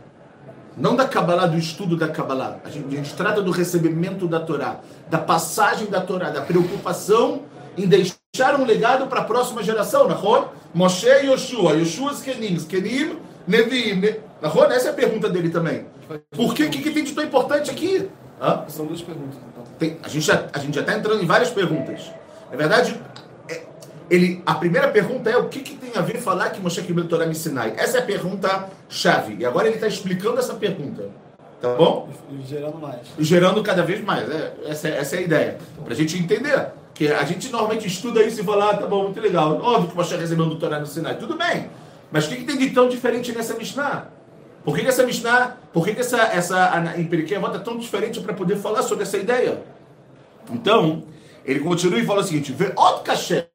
Não 0.77 0.95
da 0.95 1.05
Kabbalah, 1.05 1.45
do 1.45 1.57
estudo 1.57 1.97
da 1.97 2.07
Kabbalah. 2.07 2.59
A 2.63 2.69
gente, 2.69 2.87
a 2.87 2.97
gente 2.97 3.13
trata 3.13 3.41
do 3.41 3.51
recebimento 3.51 4.27
da 4.27 4.39
Torá, 4.39 4.79
da 5.09 5.17
passagem 5.17 5.87
da 5.87 5.99
Torá, 5.99 6.29
da 6.29 6.41
preocupação 6.41 7.41
em 7.77 7.85
deixar 7.85 8.59
um 8.59 8.63
legado 8.63 9.07
para 9.07 9.21
a 9.21 9.23
próxima 9.23 9.61
geração, 9.61 10.07
não 10.07 10.49
Moshe 10.73 11.07
e 11.07 11.25
Yoshua, 11.25 11.73
Yoshua 11.73 12.13
Skenim, 12.13 12.55
Skenim, 12.55 13.17
Neviim, 13.47 13.95
ne... 13.95 14.15
não 14.41 14.63
Essa 14.65 14.89
é 14.89 14.91
a 14.91 14.93
pergunta 14.93 15.29
dele 15.29 15.49
também. 15.49 15.85
Por 16.31 16.53
que, 16.53 16.69
que, 16.69 16.81
que 16.81 16.91
tem 16.91 17.03
de 17.03 17.13
tão 17.13 17.23
importante 17.23 17.71
aqui? 17.71 18.09
Hã? 18.41 18.63
São 18.67 18.85
duas 18.85 19.01
perguntas, 19.01 19.37
então. 19.51 19.63
Tem, 19.79 19.97
a 20.03 20.07
gente 20.07 20.25
já 20.25 20.47
a 20.53 20.59
gente 20.59 20.75
já 20.75 20.81
está 20.81 20.93
entrando 20.93 21.21
em 21.21 21.25
várias 21.25 21.49
perguntas. 21.49 22.11
Na 22.51 22.55
verdade, 22.55 22.95
é, 22.95 23.06
ele, 24.09 24.41
a 24.45 24.55
primeira 24.55 24.87
pergunta 24.89 25.29
é 25.29 25.37
o 25.37 25.47
que, 25.49 25.59
que 25.59 25.75
tem 25.75 25.91
a 25.95 26.01
ver 26.01 26.17
falar 26.17 26.49
que 26.51 26.61
Moshe 26.61 26.81
Kibbel 26.81 27.07
Torah 27.07 27.31
Sinai? 27.33 27.73
Essa 27.77 27.97
é 27.97 28.01
a 28.01 28.05
pergunta 28.05 28.69
chave. 28.87 29.35
E 29.39 29.45
agora 29.45 29.67
ele 29.67 29.75
está 29.75 29.87
explicando 29.87 30.39
essa 30.39 30.53
pergunta. 30.53 31.09
Tá 31.61 31.73
bom? 31.75 32.09
E 32.31 32.47
gerando 32.47 32.77
mais. 32.77 33.01
E 33.17 33.23
gerando 33.23 33.63
cada 33.63 33.83
vez 33.83 34.03
mais. 34.03 34.29
É, 34.29 34.53
essa, 34.65 34.87
essa 34.87 35.15
é 35.15 35.19
a 35.19 35.21
ideia. 35.21 35.57
Para 35.83 35.93
a 35.93 35.97
gente 35.97 36.17
entender. 36.17 36.67
Que 36.93 37.11
a 37.11 37.23
gente 37.25 37.51
normalmente 37.51 37.85
estuda 37.85 38.23
isso 38.23 38.41
e 38.41 38.43
fala, 38.43 38.71
ah, 38.71 38.77
tá 38.77 38.87
bom, 38.87 39.03
muito 39.03 39.19
legal. 39.19 39.59
Óbvio 39.61 39.89
que 39.89 39.95
Moshe 39.95 40.15
recebeu 40.15 40.47
do 40.47 40.55
Torá 40.55 40.79
no 40.79 40.85
Sinai. 40.87 41.17
Tudo 41.17 41.37
bem. 41.37 41.69
Mas 42.11 42.25
o 42.25 42.29
que, 42.29 42.37
que 42.37 42.43
tem 42.45 42.57
de 42.57 42.71
tão 42.71 42.89
diferente 42.89 43.31
nessa 43.31 43.53
Mishnah? 43.53 44.07
Por 44.63 44.75
que, 44.75 44.81
que 44.81 44.89
essa 44.89 45.05
Mishnah, 45.05 45.57
por 45.71 45.85
que, 45.85 45.93
que 45.93 46.01
essa, 46.01 46.17
essa 46.17 46.93
em 46.97 47.05
Periquê 47.05 47.35
é 47.35 47.39
tão 47.59 47.77
diferente 47.77 48.19
para 48.19 48.33
poder 48.33 48.57
falar 48.57 48.81
sobre 48.81 49.03
essa 49.03 49.17
ideia? 49.17 49.61
Então, 50.51 51.03
ele 51.45 51.59
continua 51.59 51.99
e 51.99 52.05
fala 52.05 52.21
o 52.21 52.23
seguinte: 52.23 52.55
outro 52.75 53.03
cachê. 53.03 53.46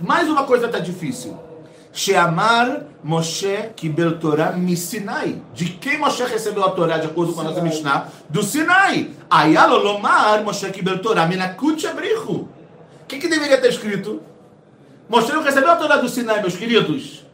Mais 0.00 0.28
uma 0.28 0.44
coisa 0.44 0.66
está 0.66 0.78
difícil. 0.78 1.38
Sheamar 1.92 2.84
Moshe 3.02 3.70
Kibel 3.74 4.18
Torah 4.18 4.54
Sinai. 4.76 5.40
De 5.54 5.70
quem 5.70 5.96
Moshe 5.98 6.22
recebeu 6.24 6.62
a 6.62 6.70
Torá, 6.70 6.98
de 6.98 7.06
acordo 7.06 7.32
com 7.32 7.40
a 7.40 7.44
nossa 7.44 7.62
Mishnah? 7.62 8.08
Do 8.28 8.42
Sinai. 8.42 9.12
Ayalo 9.30 9.78
Lomar 9.78 10.44
Moshe 10.44 10.70
Kibel 10.70 10.98
Torah 10.98 11.26
Minakut. 11.26 11.86
O 11.86 12.48
que, 13.08 13.18
que 13.18 13.28
deveria 13.28 13.58
ter 13.58 13.70
escrito? 13.70 14.22
Moshe 15.08 15.32
não 15.32 15.42
recebeu 15.42 15.70
a 15.70 15.76
Torá 15.76 15.96
do 15.96 16.08
Sinai, 16.08 16.42
meus 16.42 16.56
queridos. 16.56 17.24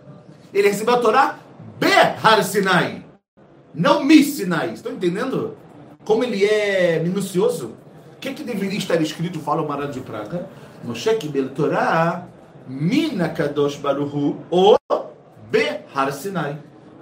Ele 0.55 0.69
recebeu 0.69 0.95
a 0.95 0.99
Torá 0.99 1.39
Behar 1.81 2.45
Sinai. 2.45 3.05
Não 3.75 4.05
Mi 4.05 4.23
Sinai. 4.23 4.75
Estão 4.75 4.93
entendendo? 4.93 5.57
Como 6.05 6.23
ele 6.23 6.45
é 6.45 7.01
minucioso? 7.01 7.75
O 8.13 8.21
que, 8.21 8.33
que 8.33 8.45
deveria 8.45 8.79
estar 8.79 9.01
escrito? 9.03 9.41
Fala 9.41 9.63
o 9.63 9.69
Maral 9.69 9.89
de 9.89 9.99
Praga. 10.01 10.49
Moshe 10.85 11.13
Kibel 11.17 11.49
Torah 11.49 12.29
Mina 12.67 13.29
Kadosh 13.29 13.77
Baruhu 13.77 14.39
o 14.51 14.77
Behar 15.51 16.13
Sinai. 16.13 16.59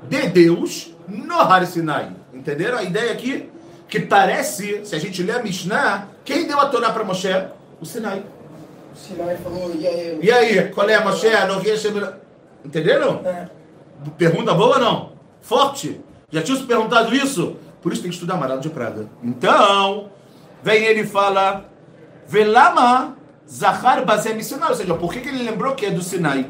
De 0.08 0.28
Deus 0.28 0.94
no 1.08 1.34
Har 1.34 1.66
Sinai. 1.66 2.12
Entenderam 2.32 2.78
a 2.78 2.82
ideia 2.82 3.12
aqui? 3.12 3.50
Que 3.88 4.00
parece, 4.00 4.84
se 4.84 4.94
a 4.94 4.98
gente 4.98 5.22
ler 5.22 5.36
a 5.36 5.42
Mishnah, 5.42 6.08
quem 6.24 6.46
deu 6.46 6.60
a 6.60 6.66
Torá 6.66 6.90
para 6.90 7.04
Moshe? 7.04 7.28
O 7.80 7.84
Sinai. 7.84 8.22
O 8.94 8.96
Sinai 8.96 9.36
falou, 9.36 9.74
e 9.74 9.86
aí? 9.86 10.18
E 10.22 10.30
aí, 10.30 10.68
qual 10.68 10.88
é 10.88 10.94
a 10.94 11.04
Moshe? 11.04 11.28
Entenderam? 12.64 13.20
É. 13.24 13.48
Pergunta 14.16 14.54
boa 14.54 14.76
ou 14.76 14.80
não? 14.80 15.12
Forte. 15.40 16.00
Já 16.30 16.42
tinham 16.42 16.58
se 16.58 16.64
perguntado 16.64 17.14
isso? 17.14 17.56
Por 17.82 17.92
isso 17.92 18.02
tem 18.02 18.10
que 18.10 18.14
estudar 18.14 18.34
Amarelo 18.34 18.60
de 18.60 18.70
Praga. 18.70 19.08
Então, 19.22 20.10
vem 20.62 20.84
ele 20.84 21.00
e 21.00 21.06
fala, 21.06 21.64
Velama 22.26 23.16
Zahar 23.50 24.04
Bazé 24.04 24.32
missionário, 24.32 24.74
ou 24.74 24.78
seja, 24.78 24.94
por 24.94 25.12
que, 25.12 25.20
que 25.20 25.28
ele 25.28 25.42
lembrou 25.42 25.74
que 25.74 25.86
é 25.86 25.90
do 25.90 26.02
Sinai? 26.02 26.46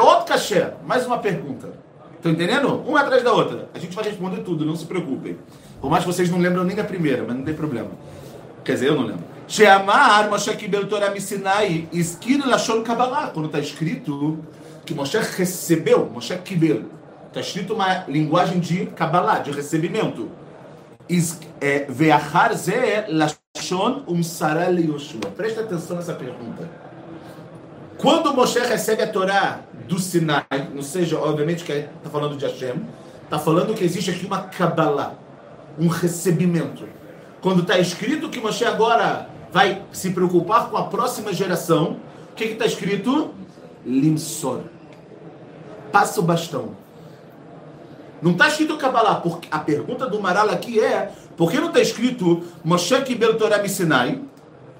Outro 0.00 0.24
cachê, 0.24 0.68
mais 0.84 1.06
uma 1.06 1.18
pergunta. 1.18 1.68
Estão 2.16 2.32
entendendo? 2.32 2.82
Uma 2.86 3.00
atrás 3.00 3.22
da 3.22 3.32
outra. 3.32 3.68
A 3.74 3.78
gente 3.78 3.94
vai 3.94 4.04
responder 4.04 4.38
tudo, 4.38 4.64
não 4.64 4.74
se 4.74 4.86
preocupem. 4.86 5.36
Por 5.80 5.90
mais 5.90 6.02
que 6.04 6.10
vocês 6.10 6.30
não 6.30 6.38
lembram 6.38 6.64
nem 6.64 6.74
da 6.74 6.82
primeira, 6.82 7.22
mas 7.22 7.36
não 7.36 7.44
tem 7.44 7.54
problema. 7.54 7.90
Quer 8.64 8.72
dizer, 8.72 8.88
eu 8.88 8.96
não 8.96 9.02
lembro. 9.02 9.24
Sheamar 9.46 10.30
Moshe 10.30 10.56
Kibel 10.56 10.86
Torah 10.88 11.10
Missinai 11.10 11.86
Iskir 11.92 12.44
Lashon 12.46 12.82
Kabbalah. 12.82 13.28
Quando 13.28 13.46
está 13.46 13.58
escrito 13.58 14.38
que 14.86 14.94
Moshe 14.94 15.18
recebeu, 15.18 16.10
Moshe 16.12 16.34
Kibel. 16.38 16.84
Está 17.28 17.40
escrito 17.40 17.74
uma 17.74 18.04
linguagem 18.08 18.58
de 18.58 18.86
Kabbalah, 18.86 19.40
de 19.40 19.50
recebimento. 19.50 20.30
É. 21.60 21.86
Presta 25.30 25.60
atenção 25.60 25.96
nessa 25.96 26.14
pergunta. 26.14 26.68
Quando 27.98 28.34
Moshe 28.34 28.58
recebe 28.58 29.02
a 29.02 29.06
Torá 29.06 29.60
do 29.86 29.98
Sinai, 29.98 30.44
não 30.74 30.82
seja, 30.82 31.18
obviamente, 31.18 31.64
que 31.64 31.72
está 31.72 32.10
falando 32.10 32.36
de 32.36 32.44
Hashem, 32.44 32.86
está 33.22 33.38
falando 33.38 33.74
que 33.74 33.84
existe 33.84 34.10
aqui 34.10 34.26
uma 34.26 34.42
Kabbalah, 34.42 35.14
um 35.78 35.88
recebimento. 35.88 36.88
Quando 37.40 37.62
está 37.62 37.78
escrito 37.78 38.28
que 38.28 38.40
Moshe 38.40 38.64
agora 38.64 39.28
vai 39.52 39.82
se 39.92 40.10
preocupar 40.10 40.68
com 40.68 40.76
a 40.76 40.84
próxima 40.84 41.32
geração, 41.32 42.00
o 42.32 42.34
que 42.34 42.44
está 42.44 42.66
escrito? 42.66 43.32
Limsor. 43.86 44.62
Passa 45.92 46.20
o 46.20 46.22
bastão. 46.22 46.83
Não 48.24 48.32
está 48.32 48.48
escrito 48.48 48.78
Kabbalah, 48.78 49.16
porque 49.16 49.46
a 49.50 49.58
pergunta 49.58 50.06
do 50.06 50.18
Maral 50.18 50.48
aqui 50.48 50.80
é 50.80 51.12
por 51.36 51.50
que 51.50 51.58
não 51.58 51.68
está 51.68 51.80
escrito 51.80 52.42
Moshe 52.64 52.98
Kibel 53.02 53.36
Torah 53.36 53.68
Sinai? 53.68 54.18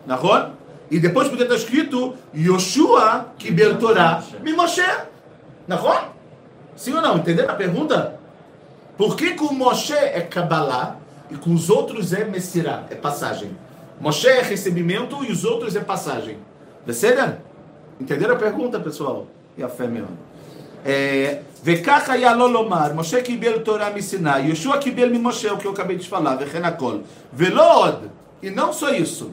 Nahon? 0.06 0.52
E 0.90 0.98
depois 0.98 1.28
podia 1.28 1.44
estar 1.44 1.56
escrito 1.56 2.14
Yoshua 2.34 3.34
Kibel 3.36 3.76
Torah 3.76 4.24
Moshe. 4.56 4.80
Nahon? 5.68 6.08
Sim 6.74 6.94
ou 6.94 7.02
não? 7.02 7.18
Entenderam 7.18 7.50
a 7.50 7.54
pergunta? 7.54 8.18
Por 8.96 9.14
que 9.14 9.34
com 9.34 9.52
Moshe 9.52 9.92
é 9.92 10.22
Kabbalah 10.22 10.96
e 11.30 11.36
com 11.36 11.52
os 11.52 11.68
outros 11.68 12.14
é 12.14 12.24
Messirah, 12.24 12.86
é 12.88 12.94
passagem? 12.94 13.54
Moshe 14.00 14.26
é 14.26 14.40
recebimento 14.40 15.22
e 15.22 15.30
os 15.30 15.44
outros 15.44 15.76
é 15.76 15.80
passagem. 15.80 16.38
Perceberam? 16.86 17.36
Entenderam 18.00 18.36
a 18.36 18.38
pergunta, 18.38 18.80
pessoal? 18.80 19.26
E 19.54 19.62
a 19.62 19.68
fé 19.68 19.86
mesmo. 19.86 20.16
וכך 21.63 22.09
היה 22.09 22.35
לו 22.35 22.47
לומר, 22.47 22.93
משה 22.95 23.21
קיבל 23.21 23.59
תורה 23.59 23.89
מסיני, 23.95 24.39
יהושע 24.39 24.77
קיבל 24.77 25.09
ממשה, 25.09 25.51
o 25.51 25.57
que 25.57 25.65
eu 25.65 25.71
acabei 25.71 25.95
de 25.95 26.07
falar, 26.09 26.37
וכן 26.39 26.65
הכל. 26.65 26.97
ולא 27.33 27.83
עוד, 27.83 28.07
e 28.43 28.49
não 28.49 28.73
só 28.73 28.89
isso, 28.93 29.25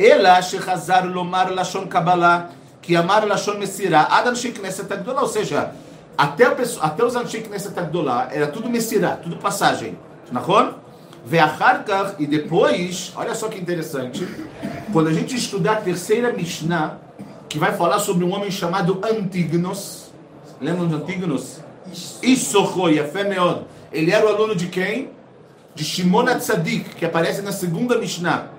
אלא 0.00 0.42
שחזר 0.42 1.00
לומר 1.04 1.52
לשון 1.52 1.86
קבלה, 1.88 2.40
כי 2.82 2.98
אמר 2.98 3.24
לשון 3.24 3.60
מסירה, 3.60 4.04
עד 4.08 4.26
אנשי 4.26 4.52
כנסת 4.52 4.92
הגדולה, 4.92 5.20
ou 5.20 5.28
seja, 5.28 5.70
até, 6.18 6.48
o, 6.48 6.52
até 6.80 7.04
os 7.04 7.16
אנשי 7.16 7.42
כנסת 7.42 7.78
הגדולה, 7.78 8.26
era 8.30 8.46
tudo 8.46 8.68
messirar, 8.68 9.16
tudo 9.22 9.36
passagem, 9.36 9.94
נכון? 10.32 10.72
ואחר 11.26 11.82
כך, 11.86 12.20
e 12.20 12.26
depois, 12.26 13.12
olha 13.16 13.34
só 13.34 13.48
que 13.48 13.58
interessante, 13.58 14.26
quando 14.92 15.08
a 15.08 15.12
gente 15.12 15.34
estudar 15.34 15.72
a 15.72 15.80
terceira 15.80 16.32
Mishnah, 16.32 16.98
que 17.48 17.58
vai 17.58 17.72
falar 17.72 17.98
sobre 17.98 18.24
um 18.24 18.32
homem 18.32 18.50
chamado 18.50 19.00
Antignos, 19.02 20.09
Lembram 20.61 20.87
de 20.87 20.93
Antígonos? 20.93 21.59
Issochoi, 22.21 22.99
a 22.99 23.07
fé 23.07 23.23
meod. 23.23 23.65
Ele 23.91 24.11
era 24.11 24.23
o 24.23 24.29
aluno 24.29 24.55
de 24.55 24.67
quem? 24.67 25.09
De 25.73 25.83
Shimon 25.83 26.25
Tzadik, 26.37 26.95
que 26.95 27.03
aparece 27.03 27.41
na 27.41 27.51
segunda 27.51 27.97
Mishnah. 27.97 28.49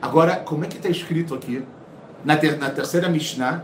Agora, 0.00 0.36
como 0.36 0.64
é 0.64 0.68
que 0.68 0.78
está 0.78 0.88
escrito 0.88 1.34
aqui? 1.34 1.62
Na, 2.24 2.36
ter, 2.36 2.58
na 2.58 2.70
terceira 2.70 3.10
Mishnah. 3.10 3.62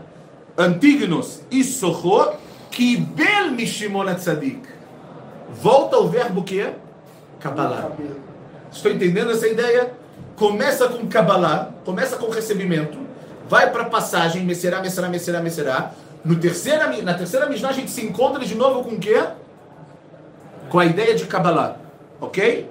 Antígonos, 0.55 1.41
Issocho, 1.49 2.33
Kibel 2.69 3.51
Mishimon 3.51 4.13
Tzadik. 4.13 4.61
Volta 5.59 5.97
o 5.97 6.07
verbo 6.07 6.43
que? 6.43 6.69
Kabbalah. 7.39 7.91
Estou 8.71 8.91
entendendo 8.91 9.31
essa 9.31 9.47
ideia? 9.47 9.91
Começa 10.35 10.87
com 10.87 11.07
Kabbalah, 11.07 11.71
começa 11.83 12.15
com 12.17 12.29
recebimento, 12.29 12.99
vai 13.49 13.71
para 13.71 13.83
a 13.83 13.89
passagem, 13.89 14.45
Messerá, 14.45 14.81
Messerá, 14.81 15.09
Messerá, 15.09 15.41
Messerá, 15.41 15.91
no 16.23 16.35
terceira, 16.35 16.87
na 17.01 17.13
terceira 17.13 17.47
Mishnah 17.47 17.69
a 17.69 17.73
gente 17.73 17.91
se 17.91 18.05
encontra 18.05 18.43
de 18.43 18.55
novo 18.55 18.83
com 18.83 18.95
o 18.95 18.99
quê? 18.99 19.23
Com 20.69 20.79
a 20.79 20.85
ideia 20.85 21.15
de 21.15 21.25
Kabbalah. 21.25 21.77
Ok? 22.19 22.69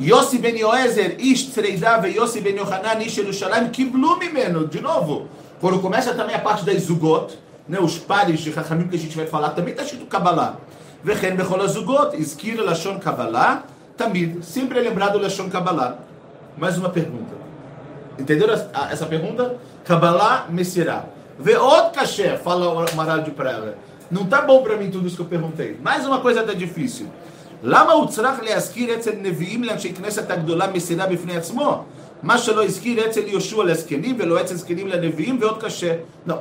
Yossi 0.00 0.38
ben 0.38 0.56
Yoezer, 0.56 1.16
Ish 1.18 1.50
Tzreidá, 1.50 2.02
Yossi 2.06 2.40
ben 2.40 2.56
Yohanan, 2.56 3.00
Ish 3.00 3.18
Yerushalayim, 3.18 3.70
Kiblu 3.70 4.18
Mimeno. 4.18 4.66
De 4.66 4.80
novo, 4.80 5.28
quando 5.60 5.80
começa 5.80 6.12
também 6.14 6.34
a 6.34 6.40
parte 6.40 6.64
das 6.64 6.82
Zugot, 6.82 7.38
né, 7.68 7.78
os 7.78 7.98
pares 7.98 8.40
de 8.40 8.52
Chachamim 8.52 8.88
que 8.88 8.96
a 8.96 8.98
gente 8.98 9.16
vai 9.16 9.26
falar, 9.26 9.50
também 9.50 9.72
está 9.72 9.84
escrito 9.84 10.06
Kabbalah. 10.06 10.56
Vechen 11.04 11.36
bechol 11.36 11.60
azugot, 11.62 12.14
izkir 12.16 12.62
lashon 12.62 12.98
Kabbalah, 13.00 13.64
tamid. 13.96 14.44
Sempre 14.44 14.78
é 14.78 14.82
lembrado 14.82 15.18
lashon 15.18 15.48
Kabbalah. 15.50 15.98
Mais 16.56 16.78
uma 16.78 16.90
pergunta. 16.90 17.34
Entenderam 18.18 18.54
essa 18.54 19.06
pergunta? 19.06 19.56
Kabbalah 19.84 20.46
Messirah. 20.48 21.06
Vê 21.39 21.55
outro 21.55 21.91
cachê, 21.91 22.37
fala 22.37 22.69
o 22.69 22.95
Maral 22.95 23.21
de 23.21 23.31
Praga. 23.31 23.77
Não 24.09 24.25
tá 24.25 24.41
bom 24.41 24.63
para 24.63 24.77
mim 24.77 24.89
tudo 24.89 25.07
isso 25.07 25.15
que 25.15 25.21
eu 25.21 25.27
perguntei. 25.27 25.77
Mais 25.83 26.05
uma 26.05 26.19
coisa 26.19 26.41
até 26.41 26.53
difícil. 26.53 27.07
למה 27.63 27.91
הוא 27.91 28.07
צריך 28.07 28.43
להזכיר 28.43 28.95
אצל 28.95 29.11
נביאים 29.21 29.63
לאנשי 29.63 29.93
כנסת 29.93 30.31
הגדולה 30.31 30.67
מסירה 30.67 31.07
בפני 31.07 31.37
עצמו? 31.37 31.83
מה 32.23 32.37
שלא 32.37 32.65
הזכיר 32.65 33.05
אצל 33.05 33.27
יהושע 33.27 33.63
לזקנים 33.63 34.15
ולא 34.19 34.41
אצל 34.41 34.55
זקנים 34.55 34.87
לנביאים 34.87 35.37
ועוד 35.41 35.63
קשה. 35.63 35.93
Não, 36.27 36.31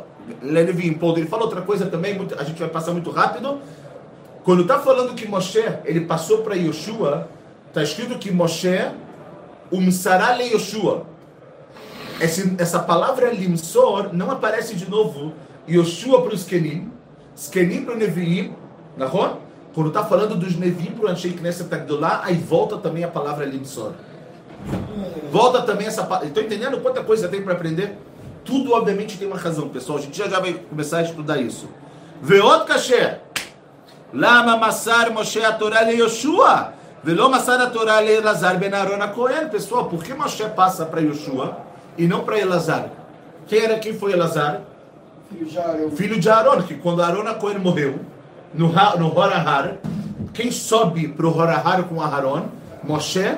לנביאים. 0.42 0.99
Pô, 0.99 1.16
ele 1.16 1.26
fala 1.26 1.42
outra 1.42 1.62
coisa 1.62 1.87
também, 1.87 2.14
muito, 2.14 2.35
a 2.38 2.45
gente 2.45 2.59
vai 2.59 2.68
passar 2.68 2.92
muito 2.92 3.11
rápido. 3.11 3.59
Quando 4.45 4.62
está 4.62 4.78
falando 4.78 5.14
que 5.14 5.26
Moshe, 5.26 5.64
ele 5.85 6.02
passou 6.02 6.38
para 6.38 6.54
Yoshua, 6.54 7.28
está 7.68 7.83
escrito 7.83 8.18
que 8.18 8.30
Moshe, 8.30 8.92
umsará 9.73 10.37
le 10.37 10.45
Yoshua. 10.45 11.04
esse, 12.22 12.56
essa 12.58 12.80
palavra 12.80 13.32
limsor 13.32 14.10
não 14.13 14.30
aparece 14.30 14.75
de 14.75 14.90
novo 14.90 15.34
Yoshua 15.68 16.22
para 16.22 16.34
os 16.34 16.44
Kenim, 16.44 16.92
Skenim 17.36 17.84
para 17.84 17.96
o 17.96 17.98
Neviim, 17.98 18.54
Nahon? 18.98 19.38
Quando 19.74 19.88
está 19.88 20.04
falando 20.04 20.36
dos 20.36 20.56
Neviim 20.56 20.92
para 20.92 21.06
o 21.06 21.10
Anshei 21.10 21.32
Knesset 21.34 21.74
Agdolá, 21.74 22.22
aí 22.24 22.36
volta 22.36 22.78
também 22.78 23.04
a 23.04 23.08
palavra 23.08 23.46
limsor. 23.46 23.94
Volta 25.32 25.62
também 25.62 25.88
essa 25.88 26.04
palavra. 26.04 26.28
Estou 26.28 26.44
entendendo 26.44 26.82
quanta 26.82 27.04
coisa 27.04 27.28
tem 27.28 27.42
para 27.42 27.54
aprender? 27.54 27.98
Tudo, 28.44 28.74
obviamente, 28.74 29.18
tem 29.18 29.28
uma 29.28 29.38
razão, 29.38 29.70
pessoal. 29.70 29.98
A 29.98 30.01
gente 30.01 30.18
já, 30.18 30.28
já 30.28 30.40
vai 30.40 30.54
começar 30.54 30.98
a 30.98 31.04
estudar 31.04 31.38
isso. 31.40 31.70
Veot 32.22 32.66
kasher. 32.66 33.22
Lama 34.13 34.58
masar 34.58 35.10
Moshe 35.10 35.44
a 35.44 35.54
Torá 35.54 35.82
le 35.84 35.94
Yoshua. 35.94 36.74
Velo 37.04 37.30
masar 37.30 37.62
a 37.62 37.70
Torá 37.70 38.01
le 38.01 38.12
Elazar 38.12 38.60
ben 38.60 38.74
Aaron 38.74 39.08
Cohen. 39.13 39.48
Pessoal, 39.48 39.86
por 39.86 40.04
que 40.04 40.13
Moshe 40.13 40.44
passa 40.50 40.86
para 40.86 41.01
Yoshua 41.01 41.71
e 41.98 42.07
não 42.07 42.24
para 42.24 42.39
Elazar? 42.39 42.89
Quem 43.48 43.60
era 43.60 43.79
quem 43.79 43.93
foi 43.93 44.13
Elazar? 44.13 44.62
Filho 45.29 45.45
de 45.45 45.60
Arão. 45.60 45.91
Filho 45.91 46.19
de 46.19 46.29
Aaron, 46.29 46.62
que 46.63 46.75
quando 46.75 47.01
Aaron 47.01 47.33
Cohen 47.36 47.57
morreu, 47.57 48.00
no, 48.53 48.67
no 48.67 49.17
Horahar, 49.17 49.77
quem 50.33 50.51
sobe 50.51 51.07
para 51.07 51.25
o 51.25 51.38
Horahar 51.38 51.83
com 51.83 52.01
Aaron? 52.01 52.45
Moshe, 52.83 53.38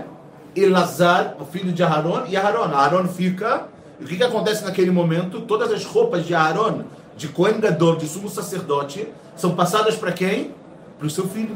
Elazar, 0.55 1.35
o 1.39 1.45
filho 1.45 1.71
de 1.71 1.83
Aaron, 1.83 2.25
e 2.27 2.37
Aaron. 2.37 2.73
Aaron 2.73 3.07
fica. 3.07 3.67
E 3.99 4.05
o 4.05 4.07
que, 4.07 4.17
que 4.17 4.23
acontece 4.23 4.63
naquele 4.63 4.91
momento? 4.91 5.41
Todas 5.41 5.71
as 5.71 5.85
roupas 5.85 6.25
de 6.25 6.33
Aaron, 6.33 6.83
de 7.15 7.27
Cohen 7.27 7.59
Gadol, 7.59 7.95
de 7.95 8.07
sumo 8.07 8.29
sacerdote, 8.29 9.07
são 9.35 9.55
passadas 9.55 9.95
para 9.95 10.11
quem? 10.11 10.53
Para 10.97 11.07
o 11.07 11.09
seu 11.09 11.27
filho. 11.27 11.55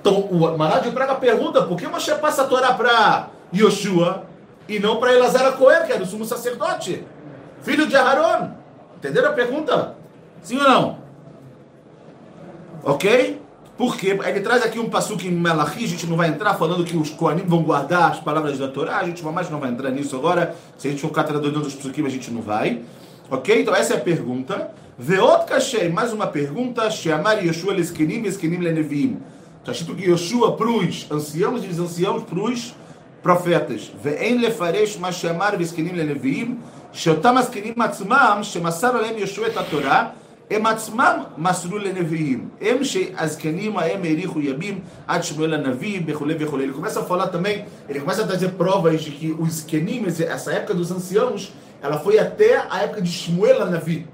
Então, 0.00 0.20
o 0.20 0.56
Marad 0.56 0.82
de 0.84 0.90
Praga 0.90 1.14
pergunta 1.14 1.62
por 1.62 1.76
que 1.76 1.86
Moshe 1.86 2.14
passa 2.16 2.42
a 2.42 2.46
Torá 2.46 2.72
para 2.72 3.28
Yoshua 3.52 4.24
e 4.70 4.78
não 4.78 4.98
para 4.98 5.12
Elazar 5.12 5.44
a 5.44 5.52
Cohen, 5.52 5.84
que 5.84 5.92
era 5.92 6.00
o 6.00 6.06
sumo 6.06 6.24
sacerdote? 6.24 7.04
Filho 7.60 7.88
de 7.88 7.96
Aaron. 7.96 8.52
Entenderam 8.96 9.30
a 9.30 9.32
pergunta? 9.32 9.96
Sim 10.42 10.58
ou 10.58 10.62
não? 10.62 10.98
Ok? 12.84 13.42
Por 13.76 13.96
quê? 13.96 14.16
Ele 14.24 14.40
traz 14.40 14.62
aqui 14.62 14.78
um 14.78 14.88
passuque 14.88 15.26
em 15.26 15.32
Melachi, 15.32 15.84
a 15.84 15.88
gente 15.88 16.06
não 16.06 16.16
vai 16.16 16.28
entrar 16.28 16.54
falando 16.54 16.84
que 16.84 16.96
os 16.96 17.10
Koanim 17.10 17.42
vão 17.46 17.64
guardar 17.64 18.12
as 18.12 18.20
palavras 18.20 18.58
da 18.58 18.68
Torá, 18.68 18.98
a 18.98 19.04
gente 19.04 19.24
mais 19.24 19.50
não 19.50 19.58
vai 19.58 19.70
entrar 19.70 19.90
nisso 19.90 20.14
agora. 20.14 20.54
Se 20.78 20.86
a 20.86 20.90
gente 20.92 21.00
for 21.00 21.08
ficar 21.08 21.24
traduzindo 21.24 21.62
os 21.62 21.74
psukim, 21.74 22.06
a 22.06 22.08
gente 22.08 22.30
não 22.30 22.40
vai. 22.40 22.82
Ok? 23.28 23.62
Então 23.62 23.74
essa 23.74 23.94
é 23.94 23.96
a 23.96 24.00
pergunta. 24.00 24.70
Veot 24.96 25.46
kashei, 25.46 25.88
mais 25.88 26.12
uma 26.12 26.28
pergunta. 26.28 26.88
Sheamar 26.90 27.44
Yoshua 27.44 27.72
leskenim, 27.72 28.22
eskenim 28.24 28.58
lenevim. 28.58 29.18
Está 29.58 29.72
escrito 29.72 29.96
que 29.96 30.08
Yoshua 30.08 30.56
para 30.56 30.68
os 30.68 31.10
anciãos 31.10 31.64
e 31.64 31.66
os 31.66 31.78
anciãos 31.80 32.22
para 32.22 32.38
os 32.38 32.74
profetas. 33.21 33.91
Ve'en 34.03 34.41
lefaresh 34.41 34.97
ma 34.99 35.11
sheamar 35.11 35.57
veskenim 35.57 35.95
lenevim. 35.95 36.57
שאותם 36.95 37.37
הזקנים 37.37 37.81
עצמם, 37.81 38.39
שמסר 38.41 38.97
עליהם 38.97 39.17
יהושע 39.17 39.47
את 39.47 39.57
התורה, 39.57 40.09
הם 40.51 40.65
עצמם 40.65 41.23
מסרו 41.37 41.77
לנביאים. 41.77 42.49
הם 42.61 42.83
שהזקנים 42.83 43.77
ההם 43.77 44.03
האריכו 44.03 44.41
ימים 44.41 44.79
עד 45.07 45.23
שמואל 45.23 45.53
הנביא 45.53 46.01
וכולי 46.07 46.35
וכולי. 46.39 46.65
Ele 46.65 46.73
começa 46.73 46.99
a 46.99 47.03
falar 47.03 47.27
também, 47.27 47.65
ele 47.89 47.99
começa 47.99 48.23
a 48.23 48.27
trazer 48.27 48.49
provas 48.51 49.01
de 49.01 49.11
que 49.11 49.35
os 49.39 49.53
zkenim, 49.53 50.05
essa 50.07 50.53
época 50.53 50.73
dos 50.73 50.91
anciãos, 50.91 51.51
ela 51.81 51.99
foi 51.99 52.17
até 52.19 52.63
a 52.69 52.83
época 52.83 53.01
de 53.01 53.09
Shmuel 53.09 53.65
Navi. 53.69 54.07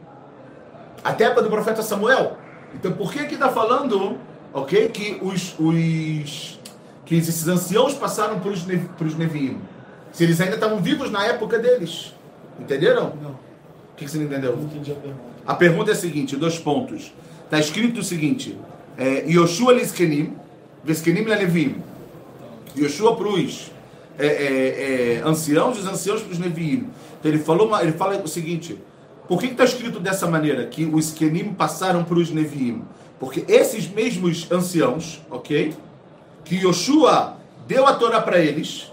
Até 1.04 1.26
a 1.26 1.28
época 1.28 1.44
do 1.44 1.50
profeta 1.50 1.82
Samuel. 1.82 2.38
Então 2.74 2.92
por 2.94 3.12
que 3.14 3.26
que 3.26 3.36
está 3.36 3.50
falando, 3.50 4.18
ok, 4.54 4.90
que 4.90 5.20
os, 5.22 5.56
os 5.60 6.55
que 7.07 7.15
esses 7.15 7.49
anciãos 7.49 7.95
passaram 7.95 8.39
para 8.41 8.51
os, 8.51 8.67
nev- 8.67 8.89
para 8.99 9.07
os 9.07 9.17
Neviim? 9.17 9.59
Se 10.13 10.25
eles 10.25 10.41
ainda 10.41 10.57
estavam 10.57 10.79
vivos 10.83 11.11
na 11.11 11.25
época 11.25 11.59
deles. 11.59 12.13
Entenderam? 12.61 13.15
Não, 13.23 13.31
O 13.31 13.37
que, 13.97 14.05
que 14.05 14.11
você 14.11 14.19
não 14.19 14.25
entendeu? 14.27 14.55
não 14.57 14.65
entendi 14.65 14.93
a 14.93 14.95
pergunta. 14.97 15.21
A 15.47 15.55
pergunta 15.55 15.91
é 15.91 15.95
a 15.95 15.97
seguinte, 15.97 16.37
dois 16.37 16.59
pontos. 16.59 17.13
Está 17.45 17.59
escrito 17.61 18.01
o 18.01 18.03
seguinte, 18.03 18.59
é, 18.99 19.25
Yoshua 19.31 19.73
Liskenim, 19.73 20.35
Veskenim 20.85 21.23
Levim. 21.23 21.77
Yoshua 22.77 23.15
para 23.17 23.29
os 23.29 23.71
é, 24.19 24.27
é, 24.27 25.15
é, 25.19 25.23
anciãos 25.25 25.77
e 25.77 25.81
os 25.81 25.87
anciãos 25.87 26.23
para 26.23 26.33
os 26.33 26.39
Neviim. 26.39 26.89
Então 27.21 27.31
ele, 27.31 27.39
falou, 27.39 27.69
uma- 27.69 27.83
ele 27.83 27.93
fala 27.93 28.21
o 28.21 28.27
seguinte, 28.29 28.79
por 29.29 29.39
que 29.41 29.47
está 29.47 29.65
escrito 29.65 30.01
dessa 30.01 30.27
maneira, 30.29 30.67
que 30.67 30.85
os 30.87 31.13
Kenim 31.13 31.53
passaram 31.55 32.03
para 32.05 32.19
os 32.19 32.31
Neviim? 32.31 32.83
Porque 33.21 33.45
esses 33.49 33.89
mesmos 33.89 34.51
anciãos, 34.51 35.21
ok? 35.31 35.75
Que 36.47 36.55
Yoshua 36.55 37.37
deu 37.67 37.87
a 37.87 37.95
Torá 37.95 38.21
para 38.21 38.39
eles, 38.39 38.91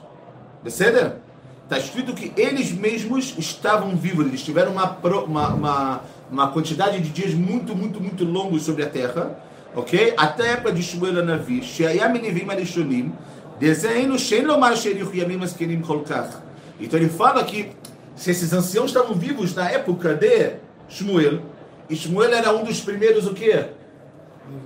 Deceder? 0.64 1.18
Está 1.64 1.78
escrito 1.78 2.14
que 2.14 2.34
eles 2.36 2.72
mesmos 2.72 3.36
estavam 3.38 3.96
vivos, 3.96 4.26
eles 4.26 4.44
tiveram 4.44 4.72
uma, 4.72 4.90
uma, 5.26 5.48
uma, 5.50 6.02
uma 6.32 6.48
quantidade 6.52 7.00
de 7.00 7.10
dias 7.10 7.34
muito, 7.34 7.76
muito, 7.76 8.02
muito 8.02 8.26
longos 8.26 8.64
sobre 8.64 8.84
a 8.84 8.90
terra, 8.90 9.40
ok? 9.76 10.16
Até 10.18 10.50
a 10.50 10.52
época 10.54 10.74
de 10.74 10.82
Shmuel 10.82 11.24
Navi, 11.24 11.64
Sheayam 11.64 12.12
Nevim 12.14 12.50
Arishonim, 12.50 13.14
desenho 13.60 14.18
Shen 14.18 14.46
Lomar 14.46 14.76
Sherich 14.76 15.16
Yamim 15.16 15.42
Askenim 15.44 15.82
Kolkach. 15.82 16.36
Então 16.80 17.00
ele 17.00 17.10
fala 17.10 17.44
que 17.44 17.70
se 18.16 18.32
esses 18.32 18.52
anciãos 18.52 18.88
estavam 18.88 19.14
vivos 19.14 19.54
na 19.54 19.70
época 19.70 20.16
de 20.16 20.56
Shmuel, 20.90 21.40
e 21.88 21.96
Shmuel 21.96 22.34
era 22.34 22.52
um 22.52 22.64
dos 22.64 22.82
primeiros 22.82 23.28
o 23.28 23.34
quê? 23.34 23.68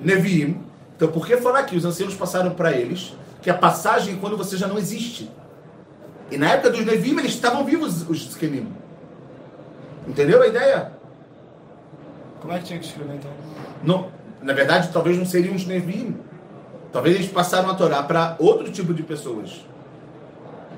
Neviim. 0.01 0.66
Então 0.97 1.09
por 1.09 1.25
que 1.25 1.37
falar 1.37 1.63
que 1.63 1.77
os 1.77 1.85
anciãos 1.85 2.15
passaram 2.15 2.51
para 2.51 2.71
eles 2.71 3.13
que 3.41 3.51
a 3.51 3.53
passagem 3.53 4.15
é 4.15 4.17
quando 4.17 4.35
você 4.35 4.57
já 4.57 4.67
não 4.67 4.79
existe? 4.79 5.31
E 6.29 6.37
na 6.37 6.49
época 6.51 6.71
dos 6.71 6.85
Neviim, 6.85 7.17
eles 7.19 7.33
estavam 7.33 7.63
vivos, 7.63 8.01
os 8.09 8.31
Zkenim. 8.31 8.73
Entendeu 10.07 10.41
a 10.41 10.47
ideia? 10.47 10.91
Como 12.41 12.51
é 12.51 12.57
que 12.57 12.65
tinha 12.65 12.79
que 12.79 12.85
escrever 12.85 13.15
então? 13.15 13.31
Não, 13.83 14.11
na 14.41 14.53
verdade, 14.53 14.89
talvez 14.91 15.17
não 15.17 15.25
seriam 15.25 15.55
os 15.55 15.65
Neviim. 15.65 16.17
Talvez 16.91 17.15
eles 17.15 17.29
passaram 17.29 17.69
a 17.69 17.75
Torá 17.75 18.01
para 18.01 18.35
outro 18.39 18.71
tipo 18.71 18.93
de 18.93 19.03
pessoas. 19.03 19.61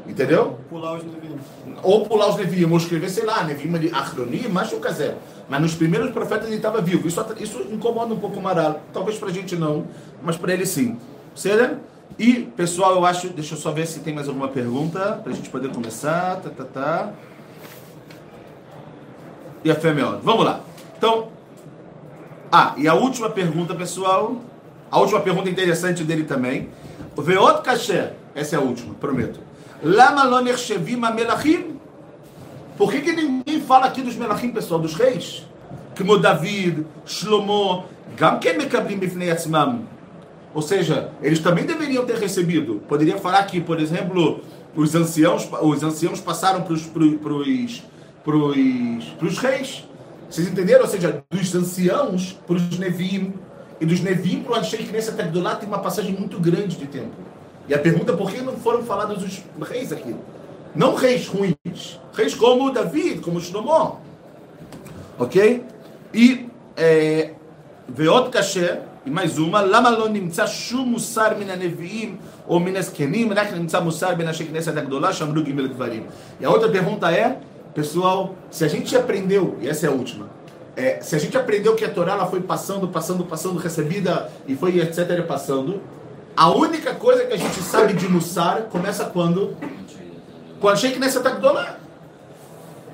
Entendeu? 0.10 0.60
Pular 0.68 0.98
os 0.98 1.04
nevinhos. 1.04 1.42
Ou 1.84 2.04
pular 2.04 2.30
os 2.30 2.36
Neviim, 2.36 2.66
ou 2.66 2.78
escrever, 2.78 3.10
sei 3.10 3.24
lá, 3.24 3.44
Neviim 3.44 3.72
de 3.78 3.94
Achronim, 3.94 4.48
mas 4.50 4.74
o 4.74 4.78
Kazé. 4.78 5.16
Mas 5.48 5.62
nos 5.62 5.76
primeiros 5.76 6.10
profetas 6.12 6.48
ele 6.48 6.56
estava 6.56 6.82
vivo. 6.82 7.08
Isso, 7.08 7.24
isso 7.40 7.62
incomoda 7.72 8.14
um 8.14 8.20
pouco 8.20 8.40
o 8.40 8.42
Maral. 8.42 8.82
Talvez 8.92 9.20
pra 9.20 9.30
gente 9.30 9.56
não, 9.56 9.86
mas 10.24 10.36
para 10.36 10.52
ele 10.52 10.66
sim. 10.66 10.98
Certo? 11.36 11.80
E, 12.18 12.42
pessoal, 12.58 12.96
eu 12.96 13.06
acho. 13.06 13.30
Deixa 13.30 13.54
eu 13.54 13.60
só 13.60 13.72
ver 13.72 13.86
se 13.86 14.00
tem 14.00 14.14
mais 14.14 14.28
alguma 14.28 14.48
pergunta 14.48 15.22
pra 15.24 15.32
gente 15.32 15.50
poder 15.50 15.72
começar. 15.72 16.38
Tá, 16.38 16.50
tá, 16.50 16.64
tá. 16.66 17.14
E 19.64 19.70
a 19.70 19.76
fé 19.76 19.90
é 19.90 19.94
melhor. 19.94 20.20
Vamos 20.24 20.44
lá. 20.44 20.62
Então. 20.98 21.30
Ah, 22.52 22.74
e 22.78 22.88
a 22.88 22.96
última 22.96 23.30
pergunta, 23.30 23.76
pessoal. 23.76 24.38
A 24.90 25.00
última 25.00 25.20
pergunta 25.20 25.50
interessante 25.50 26.04
dele 26.04 26.24
também. 26.24 26.68
O 27.16 27.22
Veot 27.22 27.62
Kasher. 27.62 28.14
Essa 28.34 28.56
é 28.56 28.60
a 28.60 28.62
última, 28.62 28.96
prometo. 28.96 29.49
Lama 29.84 30.24
lo 30.26 30.42
nechshevim 30.42 30.98
melachim? 30.98 31.80
Por 32.78 32.92
que, 32.92 33.02
que 33.02 33.12
ninguém 33.12 33.62
fala 33.62 33.88
aqui 33.88 34.02
dos 34.02 34.16
melachim, 34.16 34.50
pessoal, 34.52 34.80
dos 34.80 34.94
reis? 34.94 35.46
Como 35.98 36.18
David, 36.18 36.86
Shlomo, 37.06 37.86
Gam. 38.18 38.40
Ou 40.54 40.62
seja, 40.62 41.12
eles 41.22 41.40
também 41.40 41.66
deveriam 41.66 42.06
ter 42.06 42.18
recebido. 42.18 42.82
Poderia 42.88 43.18
falar 43.18 43.44
que, 43.44 43.62
por 43.62 43.80
exemplo, 43.80 44.42
os 44.76 44.96
anciãos, 44.96 45.48
os 45.62 45.84
anciãos 45.84 46.20
passaram 46.20 46.62
para 46.62 46.74
os 46.74 46.86
pros, 46.86 47.16
pros, 48.24 49.04
pros 49.18 49.38
reis. 49.38 49.84
Vocês 50.30 50.48
entenderam? 50.48 50.82
Ou 50.82 50.88
seja, 50.88 51.24
dos 51.30 51.56
anciãos 51.56 52.38
para 52.46 52.56
os 52.56 52.78
Nevim. 52.78 53.34
E 53.80 53.86
dos 53.86 54.02
Nevim 54.02 54.42
para 54.42 54.54
o 54.54 54.56
Anshei 54.56 54.86
Knesset 54.86 55.22
Agdolá 55.22 55.56
tem 55.56 55.68
uma 55.68 55.80
passagem 55.80 56.14
muito 56.14 56.40
grande 56.40 56.76
de 56.76 56.86
tempo. 56.86 57.16
E 57.70 57.74
a 57.76 57.78
pergunta 57.78 58.12
é 58.12 58.16
por 58.16 58.32
que 58.32 58.42
não 58.42 58.58
foram 58.58 58.84
falados 58.84 59.24
os 59.24 59.44
reis 59.70 59.92
aqui? 59.92 60.16
Não 60.76 60.96
reis 60.96 61.28
ruins, 61.28 62.00
reis 62.14 62.34
como 62.34 62.72
Davi, 62.72 63.20
como 63.20 63.40
Shlomo. 63.40 64.00
Ok? 65.20 65.64
E 66.12 66.50
é, 66.76 67.34
Veot 67.88 68.32
Kasher, 68.32 68.82
e 69.06 69.12
mais 69.12 69.38
uma, 69.38 69.62
Lama 69.62 69.90
lo 69.90 70.10
nimtza 70.10 70.48
shum 70.48 70.86
musar 70.86 71.38
mina 71.38 71.56
neviim 71.56 72.18
ou 72.48 72.60
mina 72.60 72.80
eskenim, 72.80 73.30
rak 73.32 73.54
nimtza 73.54 73.80
musar 73.82 74.16
ben 74.16 74.28
ashe 74.28 74.46
knesset 74.46 74.78
agdolá, 74.78 75.14
shamru 75.14 75.46
gimel 75.46 75.68
dvarim. 75.68 76.06
E 76.40 76.46
a 76.46 76.50
outra 76.50 76.70
pergunta 76.70 77.12
é, 77.12 77.38
pessoal, 77.76 78.34
se 78.50 78.66
a 78.66 78.68
gente 78.68 78.96
aprendeu, 78.96 79.58
e 79.62 79.70
essa 79.70 79.86
é 79.86 79.90
a 79.90 79.92
última, 79.92 80.28
é, 80.76 81.02
se 81.02 81.16
a 81.16 81.20
gente 81.20 81.38
aprendeu 81.38 81.76
que 81.76 81.86
a 81.86 81.90
Torá 81.90 82.14
ela 82.14 82.26
foi 82.26 82.42
passando, 82.42 82.88
passando, 82.88 83.26
passando, 83.26 83.60
recebida 83.60 84.32
e 84.48 84.56
foi 84.56 84.80
etc. 84.80 85.24
passando, 85.28 85.82
a 86.40 86.50
única 86.52 86.96
coisa 86.96 87.26
que 87.26 87.34
a 87.34 87.38
gente 87.38 87.62
sabe 87.62 87.92
de 87.92 88.08
Mussar 88.08 88.62
começa 88.72 89.04
quando? 89.04 89.58
Quando 90.62 90.80
que 90.80 90.98
nessa 90.98 91.20
Agdolá. 91.20 91.76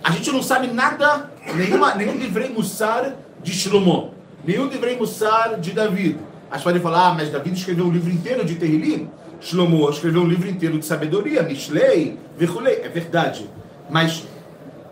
A 0.03 0.09
gente 0.09 0.31
não 0.31 0.41
sabe 0.41 0.65
nada, 0.65 1.29
nenhuma, 1.53 1.93
nenhum 1.93 2.15
livrei 2.15 2.49
Mussar 2.49 3.13
de 3.43 3.53
Shlomo, 3.53 4.15
nenhum 4.43 4.65
livrei 4.65 4.97
Mussar 4.97 5.59
de 5.59 5.73
David. 5.73 6.17
As 6.49 6.63
podem 6.63 6.81
falar, 6.81 7.09
ah, 7.09 7.13
mas 7.13 7.29
David 7.29 7.55
escreveu 7.55 7.85
um 7.85 7.91
livro 7.91 8.09
inteiro 8.09 8.43
de 8.43 8.55
Terrilim. 8.55 9.11
Shlomo 9.39 9.87
escreveu 9.91 10.23
um 10.23 10.27
livro 10.27 10.49
inteiro 10.49 10.79
de 10.79 10.85
sabedoria, 10.87 11.43
Mishlei, 11.43 12.17
Virulei. 12.35 12.81
É 12.81 12.89
verdade. 12.89 13.47
Mas 13.91 14.23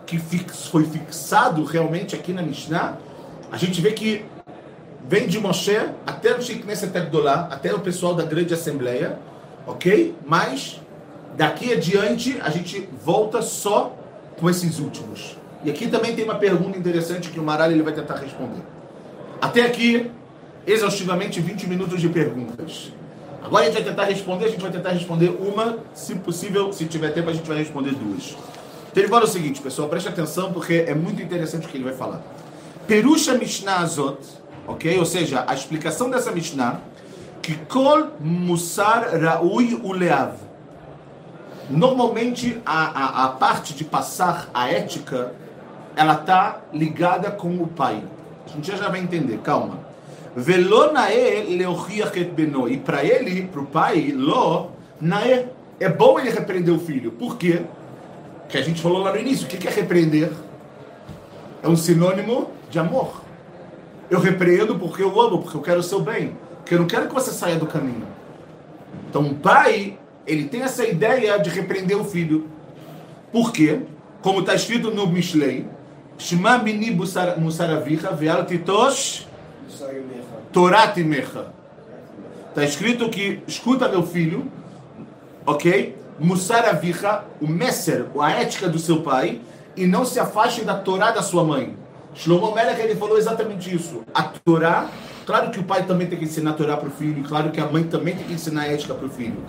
que 0.06 0.16
fix, 0.16 0.68
foi 0.68 0.84
fixado 0.84 1.64
realmente 1.64 2.14
aqui 2.14 2.32
na 2.32 2.42
Mishnah, 2.42 2.98
a 3.50 3.56
gente 3.56 3.80
vê 3.80 3.90
que 3.90 4.24
vem 5.08 5.26
de 5.26 5.38
Moshe 5.38 5.78
até 6.06 6.34
o 6.34 6.42
Shikneset 6.42 6.96
Agdolá, 6.96 7.48
até 7.50 7.74
o 7.74 7.80
pessoal 7.80 8.14
da 8.14 8.24
grande 8.24 8.54
assembleia, 8.54 9.18
ok? 9.66 10.14
Mas 10.24 10.80
daqui 11.36 11.72
adiante 11.72 12.38
a 12.42 12.50
gente 12.50 12.88
volta 13.04 13.42
só 13.42 13.96
com 14.38 14.48
esses 14.48 14.78
últimos. 14.78 15.36
E 15.62 15.70
aqui 15.70 15.88
também 15.88 16.14
tem 16.14 16.24
uma 16.24 16.34
pergunta 16.36 16.78
interessante 16.78 17.30
que 17.30 17.40
o 17.40 17.42
Maral 17.42 17.70
ele 17.70 17.82
vai 17.82 17.92
tentar 17.92 18.16
responder. 18.16 18.62
Até 19.40 19.62
aqui, 19.62 20.10
exaustivamente 20.66 21.40
20 21.40 21.66
minutos 21.68 22.00
de 22.00 22.08
perguntas. 22.08 22.92
Agora 23.42 23.64
a 23.64 23.66
gente 23.66 23.74
vai 23.74 23.84
tentar 23.84 24.04
responder, 24.04 24.46
a 24.46 24.48
gente 24.48 24.62
vai 24.62 24.70
tentar 24.70 24.90
responder 24.90 25.28
uma, 25.38 25.78
se 25.94 26.14
possível, 26.14 26.72
se 26.72 26.86
tiver 26.86 27.10
tempo 27.10 27.28
a 27.28 27.32
gente 27.32 27.46
vai 27.46 27.58
responder 27.58 27.94
duas. 27.94 28.34
Então 28.90 29.02
ele 29.02 29.08
fala 29.08 29.24
o 29.24 29.28
seguinte, 29.28 29.60
pessoal, 29.60 29.88
preste 29.88 30.08
atenção 30.08 30.52
porque 30.52 30.84
é 30.86 30.94
muito 30.94 31.20
interessante 31.20 31.66
o 31.66 31.68
que 31.68 31.76
ele 31.76 31.84
vai 31.84 31.92
falar. 31.92 32.22
Perusha 32.86 33.36
Mishnah 33.36 33.80
Azot, 33.80 34.18
ok? 34.66 34.98
Ou 34.98 35.04
seja, 35.04 35.44
a 35.46 35.54
explicação 35.54 36.10
dessa 36.10 36.30
Mishnah, 36.32 36.80
que 37.42 37.54
Kol 37.66 38.08
Musar 38.20 39.08
Raui 39.20 39.78
Uleav. 39.82 40.32
Normalmente 41.68 42.60
a, 42.64 43.22
a, 43.22 43.24
a 43.24 43.28
parte 43.30 43.74
de 43.74 43.84
passar 43.84 44.48
a 44.52 44.70
ética, 44.70 45.32
ela 45.96 46.14
está 46.14 46.60
ligada 46.72 47.30
com 47.30 47.54
o 47.56 47.66
pai. 47.66 48.02
A 48.46 48.50
gente 48.50 48.76
já 48.76 48.88
vai 48.88 49.00
entender, 49.00 49.38
calma. 49.38 49.78
Velo 50.36 50.92
nae 50.92 51.56
leochiach 51.56 52.24
beno. 52.24 52.68
E 52.68 52.76
para 52.76 53.04
ele, 53.04 53.46
para 53.46 53.60
o 53.60 53.66
pai, 53.66 54.12
lo 54.12 54.70
nae. 55.00 55.48
É 55.78 55.88
bom 55.88 56.18
ele 56.18 56.30
repreender 56.30 56.74
o 56.74 56.78
filho. 56.78 57.12
Por 57.12 57.36
quê? 57.36 57.62
Que 58.48 58.58
a 58.58 58.62
gente 58.62 58.80
falou 58.80 59.02
lá 59.02 59.12
no 59.12 59.18
início. 59.18 59.46
O 59.46 59.48
que 59.48 59.66
é 59.66 59.70
repreender? 59.70 60.32
É 61.62 61.68
um 61.68 61.76
sinônimo 61.76 62.50
de 62.70 62.78
amor. 62.78 63.23
Eu 64.10 64.20
repreendo 64.20 64.78
porque 64.78 65.02
eu 65.02 65.20
amo, 65.20 65.42
porque 65.42 65.56
eu 65.56 65.62
quero 65.62 65.80
o 65.80 65.82
seu 65.82 66.00
bem. 66.00 66.36
Porque 66.56 66.74
eu 66.74 66.78
não 66.78 66.86
quero 66.86 67.08
que 67.08 67.14
você 67.14 67.30
saia 67.30 67.56
do 67.56 67.66
caminho. 67.66 68.06
Então, 69.08 69.22
o 69.22 69.34
pai, 69.34 69.98
ele 70.26 70.44
tem 70.44 70.62
essa 70.62 70.86
ideia 70.86 71.38
de 71.38 71.50
repreender 71.50 71.98
o 71.98 72.04
filho. 72.04 72.48
Por 73.32 73.52
quê? 73.52 73.80
Como 74.22 74.40
está 74.40 74.54
escrito 74.54 74.90
no 74.90 75.06
Mishlei, 75.06 75.66
Shema 76.16 76.58
mini 76.58 76.90
musaravicha 76.90 78.10
ve'al 78.12 78.46
titosh 78.46 79.26
Torat 80.52 80.96
Mecha. 80.98 81.46
Está 82.50 82.64
escrito 82.64 83.08
que, 83.08 83.42
escuta 83.48 83.88
meu 83.88 84.04
filho, 84.04 84.50
ok? 85.44 85.96
Musar 86.20 86.64
avicha, 86.68 87.24
o 87.40 87.48
messer, 87.48 88.06
a 88.20 88.30
ética 88.30 88.68
do 88.68 88.78
seu 88.78 89.02
pai, 89.02 89.40
e 89.76 89.84
não 89.84 90.04
se 90.04 90.20
afaste 90.20 90.62
da 90.62 90.78
Torá 90.78 91.10
da 91.10 91.20
sua 91.20 91.42
mãe. 91.42 91.76
Shlomo 92.14 92.54
Melech, 92.54 92.80
ele 92.80 92.94
falou 92.94 93.18
exatamente 93.18 93.74
isso. 93.74 94.02
A 94.14 94.22
Torá, 94.22 94.88
claro 95.26 95.50
que 95.50 95.58
o 95.58 95.64
pai 95.64 95.84
também 95.84 96.06
tem 96.06 96.18
que 96.18 96.24
ensinar 96.24 96.52
a 96.52 96.54
Torá 96.54 96.76
para 96.76 96.88
o 96.88 96.92
filho, 96.92 97.22
claro 97.24 97.50
que 97.50 97.60
a 97.60 97.66
mãe 97.66 97.84
também 97.84 98.14
tem 98.14 98.24
que 98.24 98.32
ensinar 98.32 98.62
a 98.62 98.72
ética 98.72 98.94
para 98.94 99.06
o 99.06 99.10
filho. 99.10 99.44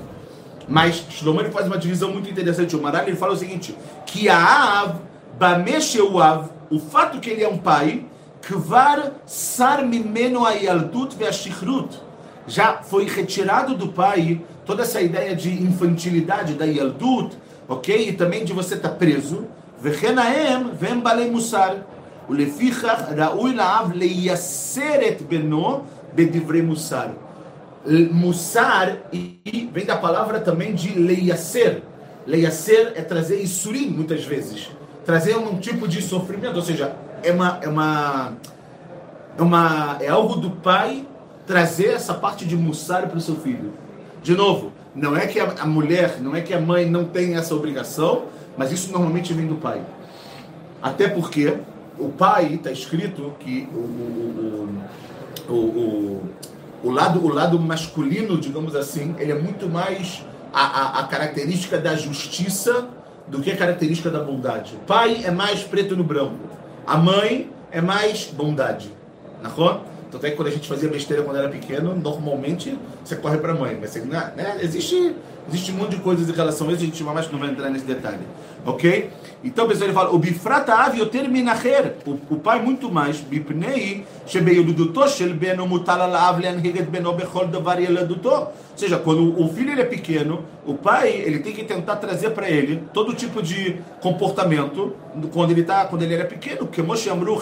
Mas 0.68 0.96
Shlomo 1.10 1.42
ele 1.42 1.52
faz 1.52 1.68
uma 1.68 1.78
divisão 1.78 2.12
muito 2.12 2.30
interessante. 2.30 2.76
O 2.76 2.82
Maral 2.82 3.08
ele 3.08 3.16
fala 3.16 3.34
o 3.34 3.38
seguinte, 3.38 3.76
que 4.06 4.28
a 4.28 4.82
Av, 4.82 4.96
Bamesheuav, 5.38 6.50
o 6.72 6.80
fato 6.80 7.20
que 7.20 7.30
ele 7.30 7.44
é 7.44 7.48
um 7.48 7.58
pai, 7.58 8.06
Kvar 8.42 9.12
sar 9.26 9.84
mimeno 9.84 10.46
ayaldut 10.46 11.16
ve'ashichrut. 11.16 12.00
Já 12.48 12.84
foi 12.84 13.08
retirado 13.08 13.76
do 13.76 13.88
pai 13.88 14.40
toda 14.64 14.84
essa 14.84 15.02
ideia 15.02 15.36
de 15.36 15.52
infantilidade 15.52 16.54
da 16.54 16.66
yaldut, 16.66 17.36
ok? 17.68 18.10
E 18.10 18.14
também 18.14 18.46
de 18.46 18.54
você 18.54 18.76
estar 18.76 18.90
tá 18.90 18.96
preso. 18.96 19.46
Vechenaem 19.82 20.70
vem 20.80 21.00
balei 21.00 21.30
musar. 21.30 21.78
ולפיכך 22.31 23.03
ראוי 23.17 23.55
לאב 23.55 23.93
לייסר 23.93 25.09
את 25.09 25.23
בנו 25.23 25.81
בדברי 26.15 26.61
מוסר. 26.61 27.07
Musar 27.87 28.89
e 29.11 29.71
vem 29.73 29.87
da 29.87 29.97
palavra 29.97 30.39
também 30.39 30.75
de 30.75 30.99
leiaser. 30.99 31.83
Leiaser 32.27 32.93
é 32.95 33.01
trazer 33.01 33.41
isurim, 33.41 33.89
muitas 33.89 34.23
vezes. 34.23 34.71
Trazer 35.07 35.37
um 35.39 35.57
tipo 35.59 35.89
de 35.89 36.03
sofrimento, 36.03 36.57
ou 36.57 36.63
seja, 36.63 36.95
é 37.23 37.33
uma, 37.33 37.59
é 37.63 37.69
uma, 37.69 38.33
é 39.39 39.43
uma, 39.43 39.97
é 40.01 40.09
algo 40.09 40.37
do 40.37 40.51
pai 40.51 41.07
trazer 41.47 41.89
essa 41.95 42.15
parte 42.15 42.45
de 42.45 42.57
mussar 42.57 43.09
para 43.09 43.17
o 43.17 43.21
seu 43.21 43.37
filho. 43.37 43.73
De 44.23 44.37
novo, 44.37 44.73
não 44.95 45.17
é 45.17 45.27
que 45.27 45.41
a, 45.41 45.55
a, 45.61 45.67
mulher, 45.67 46.21
não 46.21 46.37
é 46.37 46.43
que 46.43 46.53
a 46.53 46.61
mãe 46.61 46.89
não 46.89 47.05
tem 47.05 47.35
essa 47.35 47.55
obrigação, 47.55 48.27
mas 48.57 48.71
isso 48.71 48.93
normalmente 48.93 49.33
vem 49.33 49.47
do 49.47 49.57
pai. 49.57 49.81
Até 50.83 51.09
porque 51.09 51.57
o 51.98 52.10
pai 52.10 52.56
está 52.56 52.72
escrito 52.72 53.34
que 53.40 53.68
o, 53.74 55.52
o, 55.52 55.54
o, 55.54 56.24
o, 56.84 56.92
lado, 56.92 57.24
o 57.24 57.30
lado 57.30 57.60
masculino, 57.60 58.38
digamos 58.38 58.76
assim, 58.76 59.16
ele 59.18 59.32
é 59.32 59.36
muito 59.36 59.70
mais 59.70 60.24
a, 60.54 60.64
a, 60.64 61.00
a 61.02 61.04
característica 61.08 61.78
da 61.78 61.96
justiça 61.96 62.88
do 63.28 63.42
que 63.42 63.52
a 63.52 63.58
característica 63.58 64.10
da 64.10 64.20
bondade. 64.20 64.76
O 64.76 64.80
pai 64.80 65.22
é 65.24 65.32
mais 65.32 65.64
preto 65.64 65.96
no 65.96 66.04
branco. 66.04 66.38
A 66.86 66.98
mãe 66.98 67.50
é 67.72 67.82
mais 67.82 68.26
bondade. 68.26 68.92
Nahon? 69.42 69.82
Então, 70.08 70.20
até 70.20 70.30
que 70.30 70.36
quando 70.36 70.48
a 70.48 70.52
gente 70.52 70.68
fazia 70.68 70.88
besteira 70.88 71.24
quando 71.24 71.38
era 71.38 71.50
pequeno, 71.50 71.96
normalmente 71.96 72.78
você 73.04 73.16
corre 73.16 73.38
para 73.38 73.52
a 73.52 73.56
mãe. 73.56 73.78
Mas 73.80 73.96
né, 73.96 74.34
né, 74.36 74.58
existe, 74.62 75.16
existe 75.50 75.72
um 75.72 75.76
monte 75.76 75.96
de 75.96 76.02
coisas 76.02 76.30
em 76.30 76.32
relação 76.32 76.70
a 76.70 76.74
isso, 76.74 76.84
a 76.84 76.86
gente 76.86 77.04
mais 77.04 77.30
não 77.32 77.40
vai 77.40 77.50
entrar 77.50 77.70
nesse 77.70 77.86
detalhe. 77.86 78.22
Ok? 78.66 79.10
Então, 79.44 79.68
pessoal, 79.68 79.88
ele 79.88 79.94
fala: 79.94 80.12
o 80.12 80.18
bifrata 80.18 80.74
av 80.74 80.98
yoter 80.98 81.30
minacher. 81.30 81.96
O 82.06 82.38
pai 82.38 82.62
muito 82.62 82.92
mais. 82.92 83.20
Bipnei 83.20 84.06
shebeyuduto 84.26 85.08
shel 85.08 85.34
beno 85.34 85.68
mutal 85.68 86.02
alav 86.02 86.40
leanhiget 86.40 86.90
beno 86.90 87.14
bechol 87.14 87.48
davar 87.48 87.80
yeladuto. 87.80 88.30
Ou 88.30 88.54
seja, 88.76 88.98
quando 88.98 89.40
o 89.40 89.48
filho 89.54 89.72
ele 89.72 89.82
é 89.82 89.86
pequeno, 89.86 90.44
o 90.66 90.74
pai 90.74 91.10
ele 91.10 91.40
tem 91.40 91.54
que 91.54 91.64
tentar 91.64 91.98
trazer 91.98 92.32
para 92.32 92.50
ele 92.50 92.84
todo 92.94 93.14
tipo 93.14 93.42
de 93.42 93.78
comportamento 94.02 94.96
quando 95.32 95.52
ele 95.52 95.64
tá, 95.64 95.86
quando 95.86 96.02
ele 96.02 96.16
era 96.16 96.26
pequeno. 96.26 96.68
Que 96.68 96.82
Moshe 96.82 97.10
Amru 97.10 97.42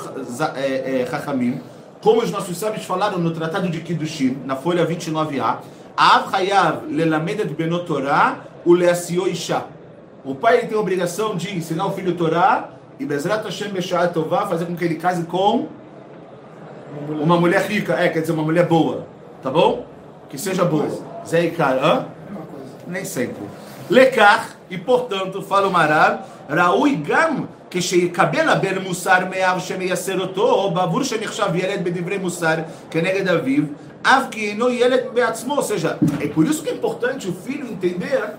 Chachamim, 1.10 1.62
como 2.02 2.22
os 2.22 2.30
nossos 2.32 2.58
sábios 2.58 2.86
falaram 2.86 3.18
no 3.18 3.32
Tratado 3.32 3.70
de 3.70 3.80
Kiddushin, 3.80 4.40
na 4.46 4.56
folha 4.56 4.86
29a, 4.86 5.58
Av 5.96 6.34
Hayav 6.34 6.88
lelamedet 6.90 7.54
beno 7.56 7.86
Torah 7.86 8.40
uleasio 8.66 9.28
isha. 9.28 9.66
O 10.25 10.35
pai 10.35 10.59
ele 10.59 10.67
tem 10.67 10.77
a 10.77 10.81
obrigação 10.81 11.37
de 11.37 11.57
ensinar 11.57 11.87
o 11.87 11.93
filho 11.93 12.13
a 12.13 12.17
Torá 12.17 12.71
e 12.99 13.07
Bezrat 13.07 13.45
Hashem 13.45 13.71
Beshat 13.71 14.13
Tová 14.13 14.47
fazer 14.47 14.67
com 14.67 14.77
que 14.77 14.85
ele 14.85 14.97
case 14.97 15.25
com 15.25 15.69
uma 17.09 17.39
mulher 17.39 17.63
rica, 17.63 17.95
é, 17.95 18.09
quer 18.09 18.21
dizer, 18.21 18.33
uma 18.33 18.43
mulher 18.43 18.67
boa, 18.67 19.07
tá 19.43 19.51
bom? 19.51 19.87
Que 20.29 20.39
seja 20.39 20.65
boa. 20.65 20.89
Zé 21.27 21.45
e 21.45 21.57
hã? 21.61 22.07
Nem 22.87 23.05
sempre. 23.05 23.43
Lekar, 23.89 24.57
e 24.71 24.77
portanto, 24.77 25.43
fala 25.43 25.69
o 25.69 25.71
Marar, 25.71 26.27
Raui 26.49 26.97
Gam, 26.97 27.47
que 27.71 27.83
שיקבל 27.83 28.49
הבן 28.49 28.79
מוסר 28.79 29.19
מאב 29.31 29.61
שמייסר 29.61 30.21
אותו, 30.21 30.71
בעבור 30.75 31.03
שנחשב 31.03 31.55
ילד 31.55 31.85
בדברי 31.85 32.19
מוסר 32.19 32.55
כנגד 32.91 33.29
אביו, 33.29 33.65
אף 34.03 34.25
כי 34.31 34.49
אינו 34.49 34.71
ילד 34.71 35.01
בעצמו, 35.15 35.57
ou 35.57 35.63
seja, 35.63 35.99
é 36.21 36.29
por 36.29 36.47
isso 36.47 36.63
que 36.63 36.71
é 36.71 36.73
importante 36.73 37.29
o 37.29 37.33
filho 37.33 37.67
entender 37.67 38.35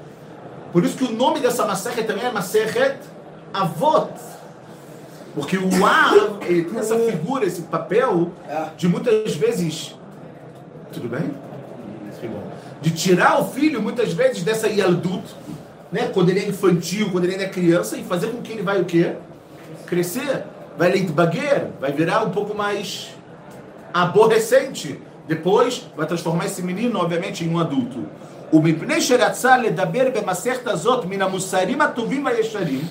por 0.74 0.84
isso 0.84 0.96
que 0.96 1.04
o 1.04 1.12
nome 1.12 1.38
dessa 1.38 1.64
Maseret 1.64 2.02
também 2.02 2.24
é 2.24 2.32
Maseret 2.32 2.98
Avot. 3.52 4.10
Porque 5.32 5.56
o 5.56 5.86
Av, 5.86 6.38
ele 6.42 6.64
tem 6.68 6.80
essa 6.80 6.98
figura, 6.98 7.44
esse 7.44 7.62
papel, 7.62 8.32
de 8.76 8.88
muitas 8.88 9.36
vezes. 9.36 9.94
Tudo 10.92 11.08
bem? 11.08 11.30
De 12.80 12.90
tirar 12.90 13.40
o 13.40 13.44
filho, 13.44 13.80
muitas 13.80 14.12
vezes, 14.12 14.42
dessa 14.42 14.66
Yaldut, 14.66 15.22
né? 15.92 16.10
quando 16.12 16.30
ele 16.30 16.40
é 16.40 16.48
infantil, 16.48 17.08
quando 17.12 17.22
ele 17.22 17.34
ainda 17.34 17.44
é 17.44 17.50
criança, 17.50 17.96
e 17.96 18.02
fazer 18.02 18.32
com 18.32 18.42
que 18.42 18.50
ele 18.50 18.62
vai 18.62 18.80
o 18.80 18.84
quê? 18.84 19.12
Crescer. 19.86 20.42
Vai 20.76 20.90
leitbaguer, 20.90 21.68
vai 21.80 21.92
virar 21.92 22.24
um 22.24 22.30
pouco 22.30 22.52
mais 22.52 23.14
aborrecente. 23.92 25.00
Depois, 25.28 25.86
vai 25.96 26.04
transformar 26.04 26.46
esse 26.46 26.62
menino, 26.62 26.98
obviamente, 26.98 27.44
em 27.44 27.48
um 27.48 27.60
adulto. 27.60 28.08
ומפני 28.53 29.01
שרצה 29.01 29.57
לדבר 29.57 30.07
במסכת 30.15 30.67
הזאת 30.67 31.05
מן 31.05 31.21
המוסרים 31.21 31.81
הטובים 31.81 32.25
והישרים, 32.25 32.81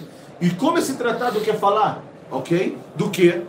e 0.41 0.51
como 0.51 0.79
esse 0.79 0.95
tratado 0.95 1.41
quer 1.41 1.59
falar, 1.59 2.01
ok? 2.31 2.79
Do 2.95 3.11
que? 3.11 3.43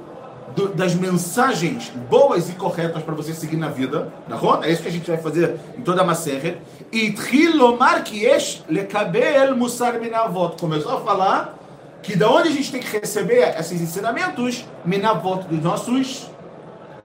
Do, 0.55 0.69
das 0.69 0.95
mensagens 0.95 1.91
boas 2.09 2.49
e 2.49 2.53
corretas 2.53 3.03
para 3.03 3.13
você 3.13 3.33
seguir 3.33 3.57
na 3.57 3.69
vida, 3.69 4.11
נכון? 4.27 4.63
É 4.63 4.71
isso 4.71 4.81
que 4.81 4.87
a 4.87 4.91
gente 4.91 5.07
vai 5.07 5.19
fazer 5.19 5.59
em 5.77 5.81
toda 5.81 6.01
a 6.01 6.03
Maseret. 6.03 6.57
E 6.91 7.11
Trilomar 7.11 8.03
Kiesh 8.03 8.63
Lekabel 8.67 9.55
Musar 9.55 9.99
Minavot. 9.99 10.57
Começou 10.59 10.97
a 10.97 11.01
falar 11.01 11.55
que 12.01 12.15
da 12.15 12.27
onde 12.27 12.47
a 12.47 12.51
gente 12.51 12.71
tem 12.71 12.81
que 12.81 12.97
receber 12.97 13.55
esses 13.59 13.79
ensinamentos? 13.79 14.65
Minavot, 14.83 15.43
dos 15.47 15.61
nossos 15.61 16.27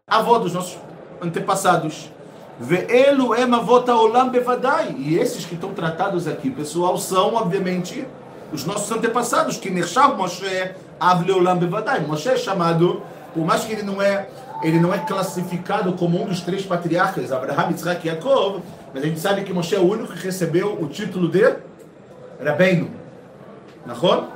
avós, 0.09 0.43
dos 0.45 0.55
nossos 0.55 0.79
antepassados. 1.21 2.11
Ve'elu 2.60 3.34
emavot 3.36 3.90
olam 3.90 4.30
bevadai. 4.30 4.94
E 4.98 5.18
esses 5.18 5.46
que 5.46 5.56
estão 5.56 5.74
tratados 5.74 6.28
aqui, 6.28 6.50
pessoal, 6.50 6.98
são, 6.98 7.36
obviamente, 7.36 8.06
os 8.52 8.66
nossos 8.66 8.92
antepassados, 8.92 9.58
que 9.58 9.70
Nershav 9.70 10.18
Moshe 10.18 10.72
Av 11.00 11.24
Leolam 11.26 11.58
Bevadai. 11.58 12.02
Moshe 12.02 12.28
é 12.28 12.36
chamado, 12.36 13.02
por 13.34 13.46
mais 13.46 13.64
que 13.64 13.72
ele 13.72 13.84
não 13.84 14.02
é 14.02 14.28
ele 14.62 14.78
não 14.78 14.94
é 14.94 14.98
classificado 14.98 15.94
como 15.94 16.22
um 16.22 16.26
dos 16.26 16.42
três 16.42 16.66
patriarcas, 16.66 17.32
Abraham, 17.32 17.72
Isaac 17.72 18.06
e 18.06 18.12
Jacob, 18.12 18.62
mas 18.94 19.04
a 19.04 19.06
gente 19.06 19.20
sabe 19.20 19.44
que 19.44 19.54
Moshe 19.54 19.74
é 19.74 19.80
o 19.80 19.90
único 19.90 20.12
que 20.12 20.22
recebeu 20.22 20.78
o 20.82 20.88
título 20.90 21.30
de 21.30 21.56
Rabbeinu. 22.44 22.90
Nahon? 23.86 24.28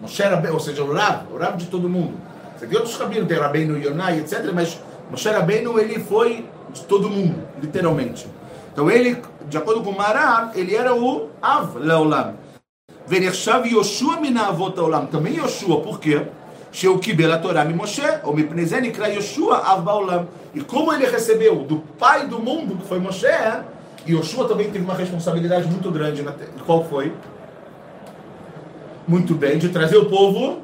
Moshe 0.00 0.22
Rabbeinu, 0.22 0.54
ou 0.54 0.60
seja, 0.60 0.82
o 0.82 0.90
Rab, 0.90 1.30
o 1.30 1.36
Rab 1.36 1.58
de 1.58 1.66
todo 1.66 1.90
mundo. 1.90 2.14
Você 2.56 2.66
tem 2.66 2.78
outros 2.78 2.96
rabinos, 2.96 3.28
tem 3.28 3.36
Rabbeinu 3.36 3.76
Yonai, 3.76 4.20
etc., 4.20 4.50
mas 4.54 4.80
Moshe 5.10 5.28
Rabbeinu, 5.28 5.78
ele 5.78 5.98
foi 5.98 6.46
de 6.72 6.84
todo 6.84 7.08
mundo, 7.08 7.46
literalmente. 7.60 8.26
Então 8.72 8.90
ele, 8.90 9.20
de 9.48 9.56
acordo 9.56 9.82
com 9.82 9.92
Mara 9.92 10.52
ele 10.54 10.74
era 10.74 10.94
o 10.94 11.28
Av 11.42 11.76
Leolam. 11.78 12.34
Venechav 13.06 13.66
Yoshua 13.66 14.20
Minavot 14.20 14.78
Olam. 14.78 15.06
Também 15.06 15.36
Yoshua, 15.36 15.80
por 15.80 15.98
quê? 15.98 16.22
Sheukibel 16.70 17.32
a 17.32 17.64
Moshe, 17.64 18.02
ou 18.22 18.32
mi 18.32 18.48
Yoshua 19.14 19.56
Av 19.58 19.82
Baolam. 19.82 20.28
E 20.54 20.60
como 20.60 20.92
ele 20.92 21.06
recebeu 21.06 21.56
do 21.64 21.78
pai 21.98 22.28
do 22.28 22.38
mundo, 22.38 22.76
que 22.76 22.86
foi 22.86 23.00
Moshe, 23.00 23.26
Yoshua 24.08 24.46
também 24.46 24.70
teve 24.70 24.84
uma 24.84 24.94
responsabilidade 24.94 25.66
muito 25.66 25.90
grande. 25.90 26.22
Na 26.22 26.32
Qual 26.64 26.84
foi? 26.84 27.12
Muito 29.08 29.34
bem, 29.34 29.58
de 29.58 29.70
trazer 29.70 29.96
o 29.96 30.06
povo 30.06 30.62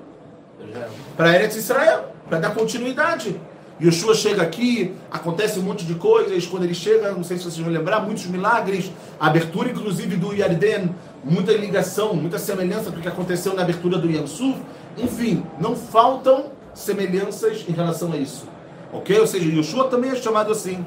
para 1.17 1.35
Eretz 1.35 1.57
Israel, 1.57 2.13
para 2.29 2.39
dar 2.39 2.55
continuidade. 2.55 3.41
Yoshua 3.81 4.15
chega 4.15 4.43
aqui, 4.43 4.95
acontece 5.11 5.59
um 5.59 5.63
monte 5.63 5.85
de 5.85 5.95
coisas. 5.95 6.47
Quando 6.47 6.65
ele 6.65 6.75
chega, 6.75 7.13
não 7.13 7.23
sei 7.23 7.37
se 7.37 7.45
vocês 7.45 7.59
vão 7.59 7.71
lembrar, 7.71 8.01
muitos 8.01 8.27
milagres, 8.27 8.91
a 9.21 9.27
abertura 9.27 9.71
inclusive 9.71 10.17
do 10.17 10.33
Yarden, 10.35 10.95
muita 11.23 11.53
ligação, 11.53 12.15
muita 12.15 12.39
semelhança 12.39 12.91
com 12.91 12.99
o 12.99 13.03
que 13.03 13.09
aconteceu 13.09 13.55
na 13.55 13.63
abertura 13.63 13.99
do 13.99 14.11
Yamsuf. 14.11 14.59
Enfim, 14.97 15.45
não 15.61 15.77
faltam 15.77 16.47
semelhanças 16.73 17.65
em 17.69 17.73
relação 17.73 18.13
a 18.13 18.17
isso. 18.17 18.49
Ok? 18.93 19.19
Ou 19.19 19.27
seja, 19.27 19.45
Yoshua 19.47 19.89
também 19.89 20.11
é 20.11 20.15
chamado 20.17 20.53
assim. 20.53 20.85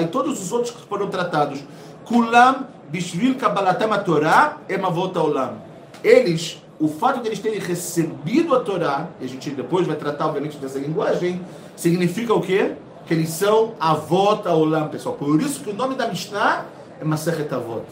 E 0.00 0.06
todos 0.06 0.42
os 0.42 0.52
outros 0.52 0.72
que 0.72 0.82
foram 0.88 1.08
tratados. 1.08 1.60
Kulam 2.04 2.66
bishvil 2.90 3.36
kabalatam 3.36 3.96
Torah 4.02 4.58
emavot 4.68 5.16
olam. 5.16 5.62
Eles 6.02 6.61
o 6.82 6.88
fato 6.88 7.20
de 7.22 7.28
eles 7.28 7.38
terem 7.38 7.60
recebido 7.60 8.56
a 8.56 8.58
Torá, 8.58 9.06
e 9.20 9.24
a 9.24 9.28
gente 9.28 9.50
depois 9.50 9.86
vai 9.86 9.94
tratar, 9.94 10.26
obviamente, 10.26 10.56
dessa 10.56 10.80
linguagem, 10.80 11.40
significa 11.76 12.34
o 12.34 12.40
quê? 12.40 12.72
Que 13.06 13.14
eles 13.14 13.28
são 13.28 13.74
avot 13.78 14.48
olam, 14.48 14.88
pessoal. 14.88 15.14
Por 15.14 15.40
isso 15.40 15.60
que 15.60 15.70
o 15.70 15.74
nome 15.74 15.94
da 15.94 16.08
Mishnah 16.08 16.64
é 17.00 17.04
Masechet 17.04 17.54
Avot. 17.54 17.84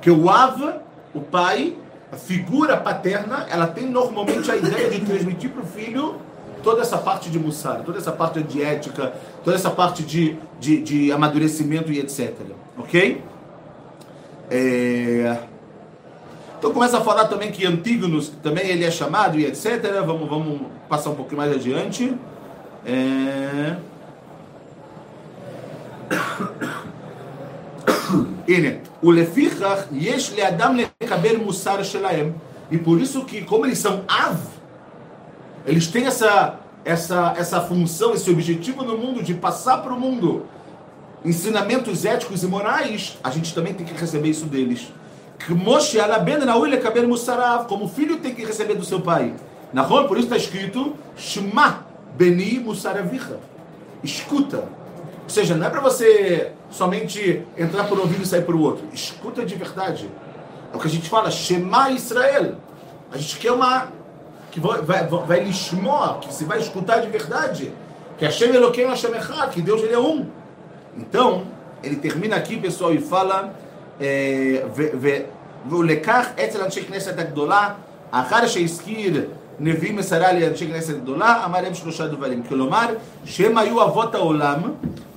Que 0.00 0.08
o 0.08 0.30
Av, 0.30 0.76
o 1.12 1.20
pai, 1.20 1.76
a 2.12 2.16
figura 2.16 2.76
paterna, 2.76 3.44
ela 3.50 3.66
tem 3.66 3.90
normalmente 3.90 4.48
a 4.52 4.56
ideia 4.56 4.88
de 4.88 5.00
transmitir 5.00 5.50
para 5.50 5.62
o 5.62 5.66
filho 5.66 6.14
toda 6.62 6.80
essa 6.80 6.96
parte 6.96 7.28
de 7.28 7.40
Mussar, 7.40 7.82
toda 7.82 7.98
essa 7.98 8.12
parte 8.12 8.40
de 8.40 8.62
ética, 8.62 9.12
toda 9.42 9.56
essa 9.56 9.70
parte 9.70 10.04
de, 10.04 10.36
de, 10.60 10.80
de 10.80 11.10
amadurecimento 11.10 11.90
e 11.90 11.98
etc. 11.98 12.34
Ok? 12.78 13.20
É... 14.48 15.53
Então 16.64 16.72
começa 16.72 16.96
a 16.96 17.02
falar 17.02 17.26
também 17.26 17.52
que 17.52 17.66
Antígonos 17.66 18.30
também 18.42 18.66
ele 18.66 18.86
é 18.86 18.90
chamado 18.90 19.38
e 19.38 19.44
etc. 19.44 19.82
Vamos, 20.02 20.26
vamos 20.26 20.62
passar 20.88 21.10
um 21.10 21.14
pouquinho 21.14 21.36
mais 21.36 21.52
adiante. 21.52 22.16
É... 22.86 23.76
O 29.02 29.10
lefichach. 29.10 29.88
E 32.70 32.78
por 32.78 32.98
isso 32.98 33.26
que, 33.26 33.42
como 33.42 33.66
eles 33.66 33.78
são 33.78 34.02
av, 34.08 34.38
eles 35.66 35.86
têm 35.88 36.06
essa, 36.06 36.60
essa, 36.82 37.34
essa 37.36 37.60
função, 37.60 38.14
esse 38.14 38.30
objetivo 38.30 38.82
no 38.82 38.96
mundo 38.96 39.22
de 39.22 39.34
passar 39.34 39.82
para 39.82 39.92
o 39.92 40.00
mundo 40.00 40.46
ensinamentos 41.22 42.06
éticos 42.06 42.42
e 42.42 42.46
morais, 42.46 43.18
a 43.22 43.28
gente 43.28 43.54
também 43.54 43.74
tem 43.74 43.84
que 43.84 43.92
receber 43.92 44.30
isso 44.30 44.46
deles. 44.46 44.90
Como 47.68 47.84
o 47.84 47.88
filho 47.88 48.18
tem 48.18 48.34
que 48.34 48.44
receber 48.44 48.74
do 48.74 48.84
seu 48.84 49.00
pai. 49.00 49.34
Nahon, 49.72 50.06
por 50.06 50.16
isso 50.16 50.26
está 50.26 50.36
escrito 50.36 50.94
Shema 51.16 51.84
Beni 52.16 52.60
Musaravicha. 52.60 53.38
Escuta. 54.02 54.58
Ou 55.24 55.28
seja, 55.28 55.56
não 55.56 55.66
é 55.66 55.70
para 55.70 55.80
você 55.80 56.52
somente 56.70 57.42
entrar 57.56 57.84
por 57.84 57.98
um 57.98 58.02
ouvido 58.02 58.22
e 58.22 58.26
sair 58.26 58.42
por 58.42 58.54
outro. 58.54 58.84
Escuta 58.92 59.44
de 59.44 59.54
verdade. 59.54 60.08
É 60.72 60.76
o 60.76 60.80
que 60.80 60.86
a 60.86 60.90
gente 60.90 61.08
fala, 61.08 61.30
Shema 61.30 61.90
Israel. 61.90 62.56
A 63.10 63.16
gente 63.16 63.38
quer 63.38 63.52
uma. 63.52 63.88
que 64.50 64.60
vai, 64.60 64.82
vai, 64.82 65.06
vai 65.06 65.44
que 65.44 66.32
você 66.32 66.44
vai 66.44 66.58
escutar 66.58 67.00
de 67.00 67.08
verdade. 67.08 67.72
Que 68.18 68.24
Hashem 68.24 68.54
Eloquim 68.54 68.84
Hashem 68.84 69.12
Echad, 69.12 69.50
que 69.50 69.62
Deus 69.62 69.82
ele 69.82 69.94
é 69.94 69.98
um. 69.98 70.26
Então, 70.96 71.44
ele 71.82 71.96
termina 71.96 72.36
aqui, 72.36 72.56
pessoal, 72.56 72.92
e 72.92 73.00
fala. 73.00 73.54
ולקח 75.69 76.27
אצל 76.45 76.61
אנשי 76.61 76.83
כנסת 76.83 77.19
הגדולה, 77.19 77.69
אחר 78.11 78.47
שהזכיר 78.47 79.25
נביא 79.59 79.93
מסרה 79.93 80.33
לאנשי 80.33 80.67
כנסת 80.67 80.95
גדולה, 80.95 81.45
אמר 81.45 81.61
להם 81.61 81.73
שלושה 81.73 82.07
דברים. 82.07 82.43
כלומר, 82.49 82.85
שהם 83.25 83.57
היו 83.57 83.83
אבות 83.83 84.15
העולם, 84.15 84.61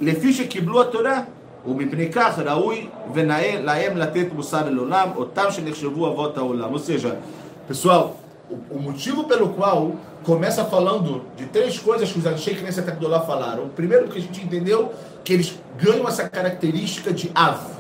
לפי 0.01 0.33
שקיבלו 0.33 0.83
התורה, 0.83 1.21
ומפני 1.67 2.13
כך 2.13 2.39
ראוי 2.39 2.87
ונאה 3.15 3.61
להם 3.63 3.97
לתת 3.97 4.27
מוסר 4.35 4.71
לעולם, 4.71 5.09
אותם 5.17 5.45
שנחשבו 5.51 6.09
אבות 6.09 6.39
העולם. 6.39 6.73
Ou 6.73 6.79
seja, 6.79 7.17
pessoal, 7.69 8.17
o 8.71 8.79
motivo 8.79 9.25
pelo 9.25 9.51
qual 9.51 9.93
começa 10.25 10.65
falando 10.65 11.23
de 11.37 11.47
três 11.47 11.79
coisas 11.79 12.11
que 12.13 12.19
os 12.19 12.27
Anshei 12.27 12.55
Knesset 12.55 12.89
Agdolá 12.91 13.21
falaram. 13.21 13.69
Primeiro, 13.77 14.09
que 14.09 14.19
a 14.19 14.21
gente 14.21 14.41
entendeu 14.41 14.93
que 15.25 15.33
eles 15.33 15.59
ganham 15.79 16.07
essa 16.09 16.29
característica 16.29 17.13
de 17.13 17.31
Av 17.35 17.76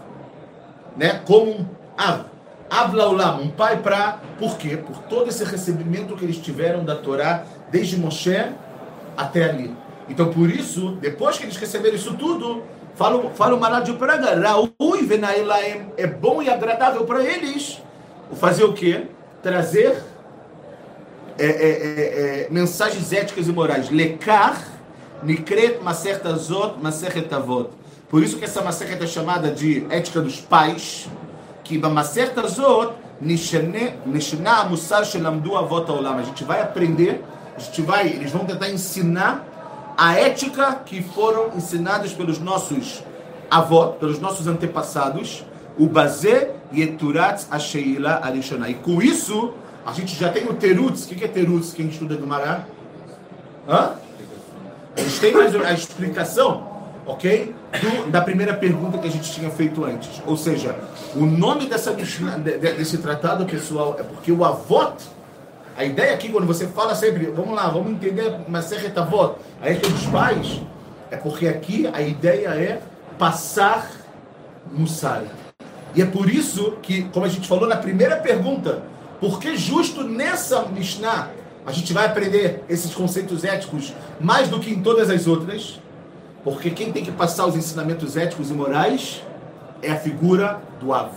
né? 0.97 1.21
Como 1.25 1.51
um 1.51 1.65
Av. 1.97 2.25
Avlaulam, 2.69 3.43
um 3.43 3.49
pai 3.49 3.77
para. 3.77 4.19
Por 4.37 4.57
quê? 4.57 4.75
Por 4.75 4.97
todo 5.03 5.29
esse 5.29 5.43
recebimento 5.43 6.15
que 6.15 6.25
eles 6.25 6.37
tiveram 6.37 6.83
da 6.83 6.95
Torá, 6.95 7.45
desde 7.71 7.97
Moshe 7.97 8.45
até 9.15 9.45
ali. 9.49 9.73
Então, 10.09 10.31
por 10.31 10.49
isso, 10.49 10.97
depois 11.01 11.37
que 11.37 11.45
eles 11.45 11.55
receberam 11.57 11.95
isso 11.95 12.13
tudo, 12.15 12.63
fala, 12.95 13.29
fala 13.31 13.55
o 13.55 13.59
Marad 13.59 13.85
de 13.85 13.93
Praga, 13.93 14.35
Raui 14.35 15.05
Venailaem, 15.05 15.91
é 15.97 16.07
bom 16.07 16.41
e 16.41 16.49
agradável 16.49 17.05
para 17.05 17.23
eles 17.23 17.81
o 18.29 18.35
fazer 18.35 18.63
o 18.63 18.73
quê? 18.73 19.07
Trazer 19.41 20.03
é, 21.37 21.45
é, 21.45 21.47
é, 21.47 22.41
é 22.41 22.47
mensagens 22.49 23.11
éticas 23.13 23.47
e 23.47 23.51
morais. 23.51 23.89
Lekar, 23.89 24.61
Nikret 25.23 25.79
Maserta 25.81 26.35
Zot, 26.35 26.75
Maseret 26.81 27.33
Avot. 27.33 27.69
Por 28.09 28.23
isso 28.23 28.37
que 28.37 28.45
essa 28.45 28.61
Maseret 28.61 29.03
é 29.03 29.07
chamada 29.07 29.51
de 29.51 29.85
ética 29.89 30.21
dos 30.21 30.39
pais, 30.39 31.09
que 31.63 31.77
Maseret 31.77 32.39
Azot, 32.39 32.93
Nishna 33.19 34.63
Musar 34.69 35.03
Shelamdu 35.03 35.57
Avot 35.57 35.91
Olam. 35.91 36.17
A 36.17 36.23
gente 36.23 36.43
vai 36.43 36.61
aprender, 36.61 37.23
a 37.55 37.59
gente 37.59 37.81
vai, 37.81 38.07
eles 38.07 38.31
vão 38.31 38.45
tentar 38.45 38.69
ensinar 38.69 39.45
a 39.97 40.13
ética 40.13 40.75
que 40.85 41.01
foram 41.01 41.51
ensinadas 41.55 42.13
pelos 42.13 42.39
nossos 42.39 43.03
avós, 43.49 43.97
pelos 43.97 44.19
nossos 44.19 44.47
antepassados, 44.47 45.43
o 45.77 45.87
Bazé 45.87 46.51
Yeturat 46.73 47.43
a 47.51 47.57
Arishonai. 48.27 48.71
E 48.71 48.73
com 48.75 49.01
isso, 49.01 49.53
a 49.85 49.91
gente 49.91 50.15
já 50.15 50.29
tem 50.29 50.47
o 50.47 50.53
Terutz. 50.53 51.05
O 51.05 51.07
que 51.09 51.23
é 51.23 51.27
Terutz? 51.27 51.73
Quem 51.73 51.87
estuda 51.87 52.15
do 52.15 52.27
mará, 52.27 52.65
Hã? 53.67 53.95
A 54.95 55.01
gente 55.01 55.19
tem 55.19 55.33
mais 55.33 55.53
a 55.53 55.73
explicação 55.73 56.66
ok? 57.07 57.55
Do, 57.81 58.11
da 58.11 58.21
primeira 58.21 58.53
pergunta 58.53 58.97
que 58.97 59.07
a 59.07 59.11
gente 59.11 59.31
tinha 59.31 59.49
feito 59.49 59.83
antes. 59.85 60.21
Ou 60.25 60.35
seja, 60.35 60.75
o 61.15 61.25
nome 61.25 61.65
dessa, 61.67 61.93
desse 61.93 62.97
tratado, 62.97 63.45
pessoal, 63.45 63.95
é 63.97 64.03
porque 64.03 64.31
o 64.31 64.43
avot, 64.43 64.95
a 65.77 65.85
ideia 65.85 66.13
aqui, 66.13 66.29
quando 66.29 66.45
você 66.45 66.67
fala 66.67 66.93
sempre, 66.93 67.27
vamos 67.27 67.55
lá, 67.55 67.69
vamos 67.69 67.93
entender 67.93 68.37
Maseret 68.47 68.97
Avot, 68.99 69.35
a 69.61 69.69
ideia 69.69 69.91
dos 69.91 70.05
pais, 70.07 70.61
é 71.09 71.15
porque 71.15 71.47
aqui 71.47 71.89
a 71.91 72.01
ideia 72.01 72.49
é 72.49 72.81
passar 73.17 73.89
Mussar. 74.71 75.23
E 75.95 76.01
é 76.01 76.05
por 76.05 76.29
isso 76.29 76.73
que, 76.81 77.03
como 77.03 77.25
a 77.25 77.29
gente 77.29 77.47
falou 77.47 77.67
na 77.67 77.77
primeira 77.77 78.17
pergunta, 78.17 78.83
porque 79.19 79.55
justo 79.55 80.03
nessa 80.03 80.63
Mishnah 80.65 81.29
a 81.65 81.71
gente 81.71 81.91
vai 81.93 82.05
aprender 82.05 82.63
esses 82.69 82.93
conceitos 82.93 83.43
éticos 83.43 83.93
mais 84.19 84.47
do 84.49 84.59
que 84.59 84.71
em 84.71 84.81
todas 84.81 85.09
as 85.09 85.25
outras? 85.25 85.79
Porque 86.47 86.69
quem 86.69 86.93
tem 86.93 87.03
que 87.03 87.11
passar 87.11 87.45
os 87.45 87.57
ensinamentos 87.57 88.15
éticos 88.15 88.49
e 88.49 88.53
morais 88.53 89.21
é 89.81 89.91
a 89.91 89.97
figura 89.97 90.61
do 90.79 90.93
Av. 90.93 91.11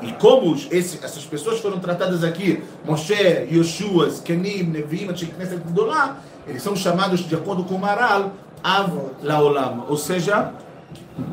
E 0.00 0.10
como 0.12 0.56
esse, 0.70 1.04
essas 1.04 1.26
pessoas 1.26 1.60
foram 1.60 1.78
tratadas 1.78 2.24
aqui, 2.24 2.62
Moshe, 2.82 3.12
Yoshua, 3.52 4.08
Kenim, 4.24 4.62
Nevim, 4.62 5.08
Dolá, 5.66 6.16
eles 6.46 6.62
são 6.62 6.74
chamados, 6.74 7.20
de 7.20 7.34
acordo 7.34 7.62
com 7.62 7.74
o 7.74 7.78
Maral, 7.78 8.32
Av 8.64 8.90
Laolam, 9.22 9.84
ou 9.86 9.98
seja, 9.98 10.50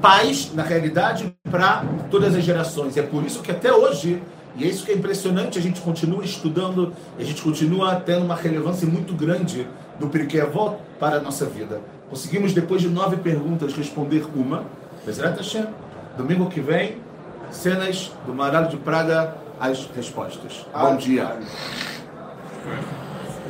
pais, 0.02 0.52
na 0.54 0.64
realidade, 0.64 1.34
para 1.50 1.86
todas 2.12 2.36
as 2.36 2.44
gerações. 2.44 2.98
É 2.98 3.02
por 3.02 3.24
isso 3.24 3.42
que 3.42 3.50
até 3.50 3.72
hoje 3.72 4.22
E 4.58 4.66
é 4.66 4.68
isso 4.68 4.84
que 4.84 4.92
é 4.92 4.96
impressionante, 4.96 5.58
a 5.58 5.62
gente 5.62 5.80
continua 5.80 6.26
estudando, 6.26 6.92
a 7.18 7.24
gente 7.24 7.42
continua 7.44 7.96
tendo 7.96 8.26
uma 8.26 8.36
relevância 8.36 8.88
muito 8.88 9.14
grande 9.14 9.68
do 10.00 10.08
Pirkei 10.08 10.42
Avot 10.42 10.78
para 11.00 11.18
a 11.18 11.20
nossa 11.22 11.46
vida. 11.46 11.80
Conseguimos, 12.10 12.54
depois 12.54 12.82
de 12.82 12.88
nove 12.88 13.18
perguntas, 13.18 13.74
responder 13.74 14.26
uma. 14.36 14.64
Hashem, 15.38 15.68
domingo 16.18 16.50
que 16.50 16.62
vem, 16.62 16.98
cenas 17.52 18.12
do 18.26 18.34
Maralho 18.34 18.70
de 18.70 18.78
Praga, 18.78 19.36
as 19.60 19.86
respostas. 19.96 20.66
Bom 20.74 20.96
dia. 20.98 21.38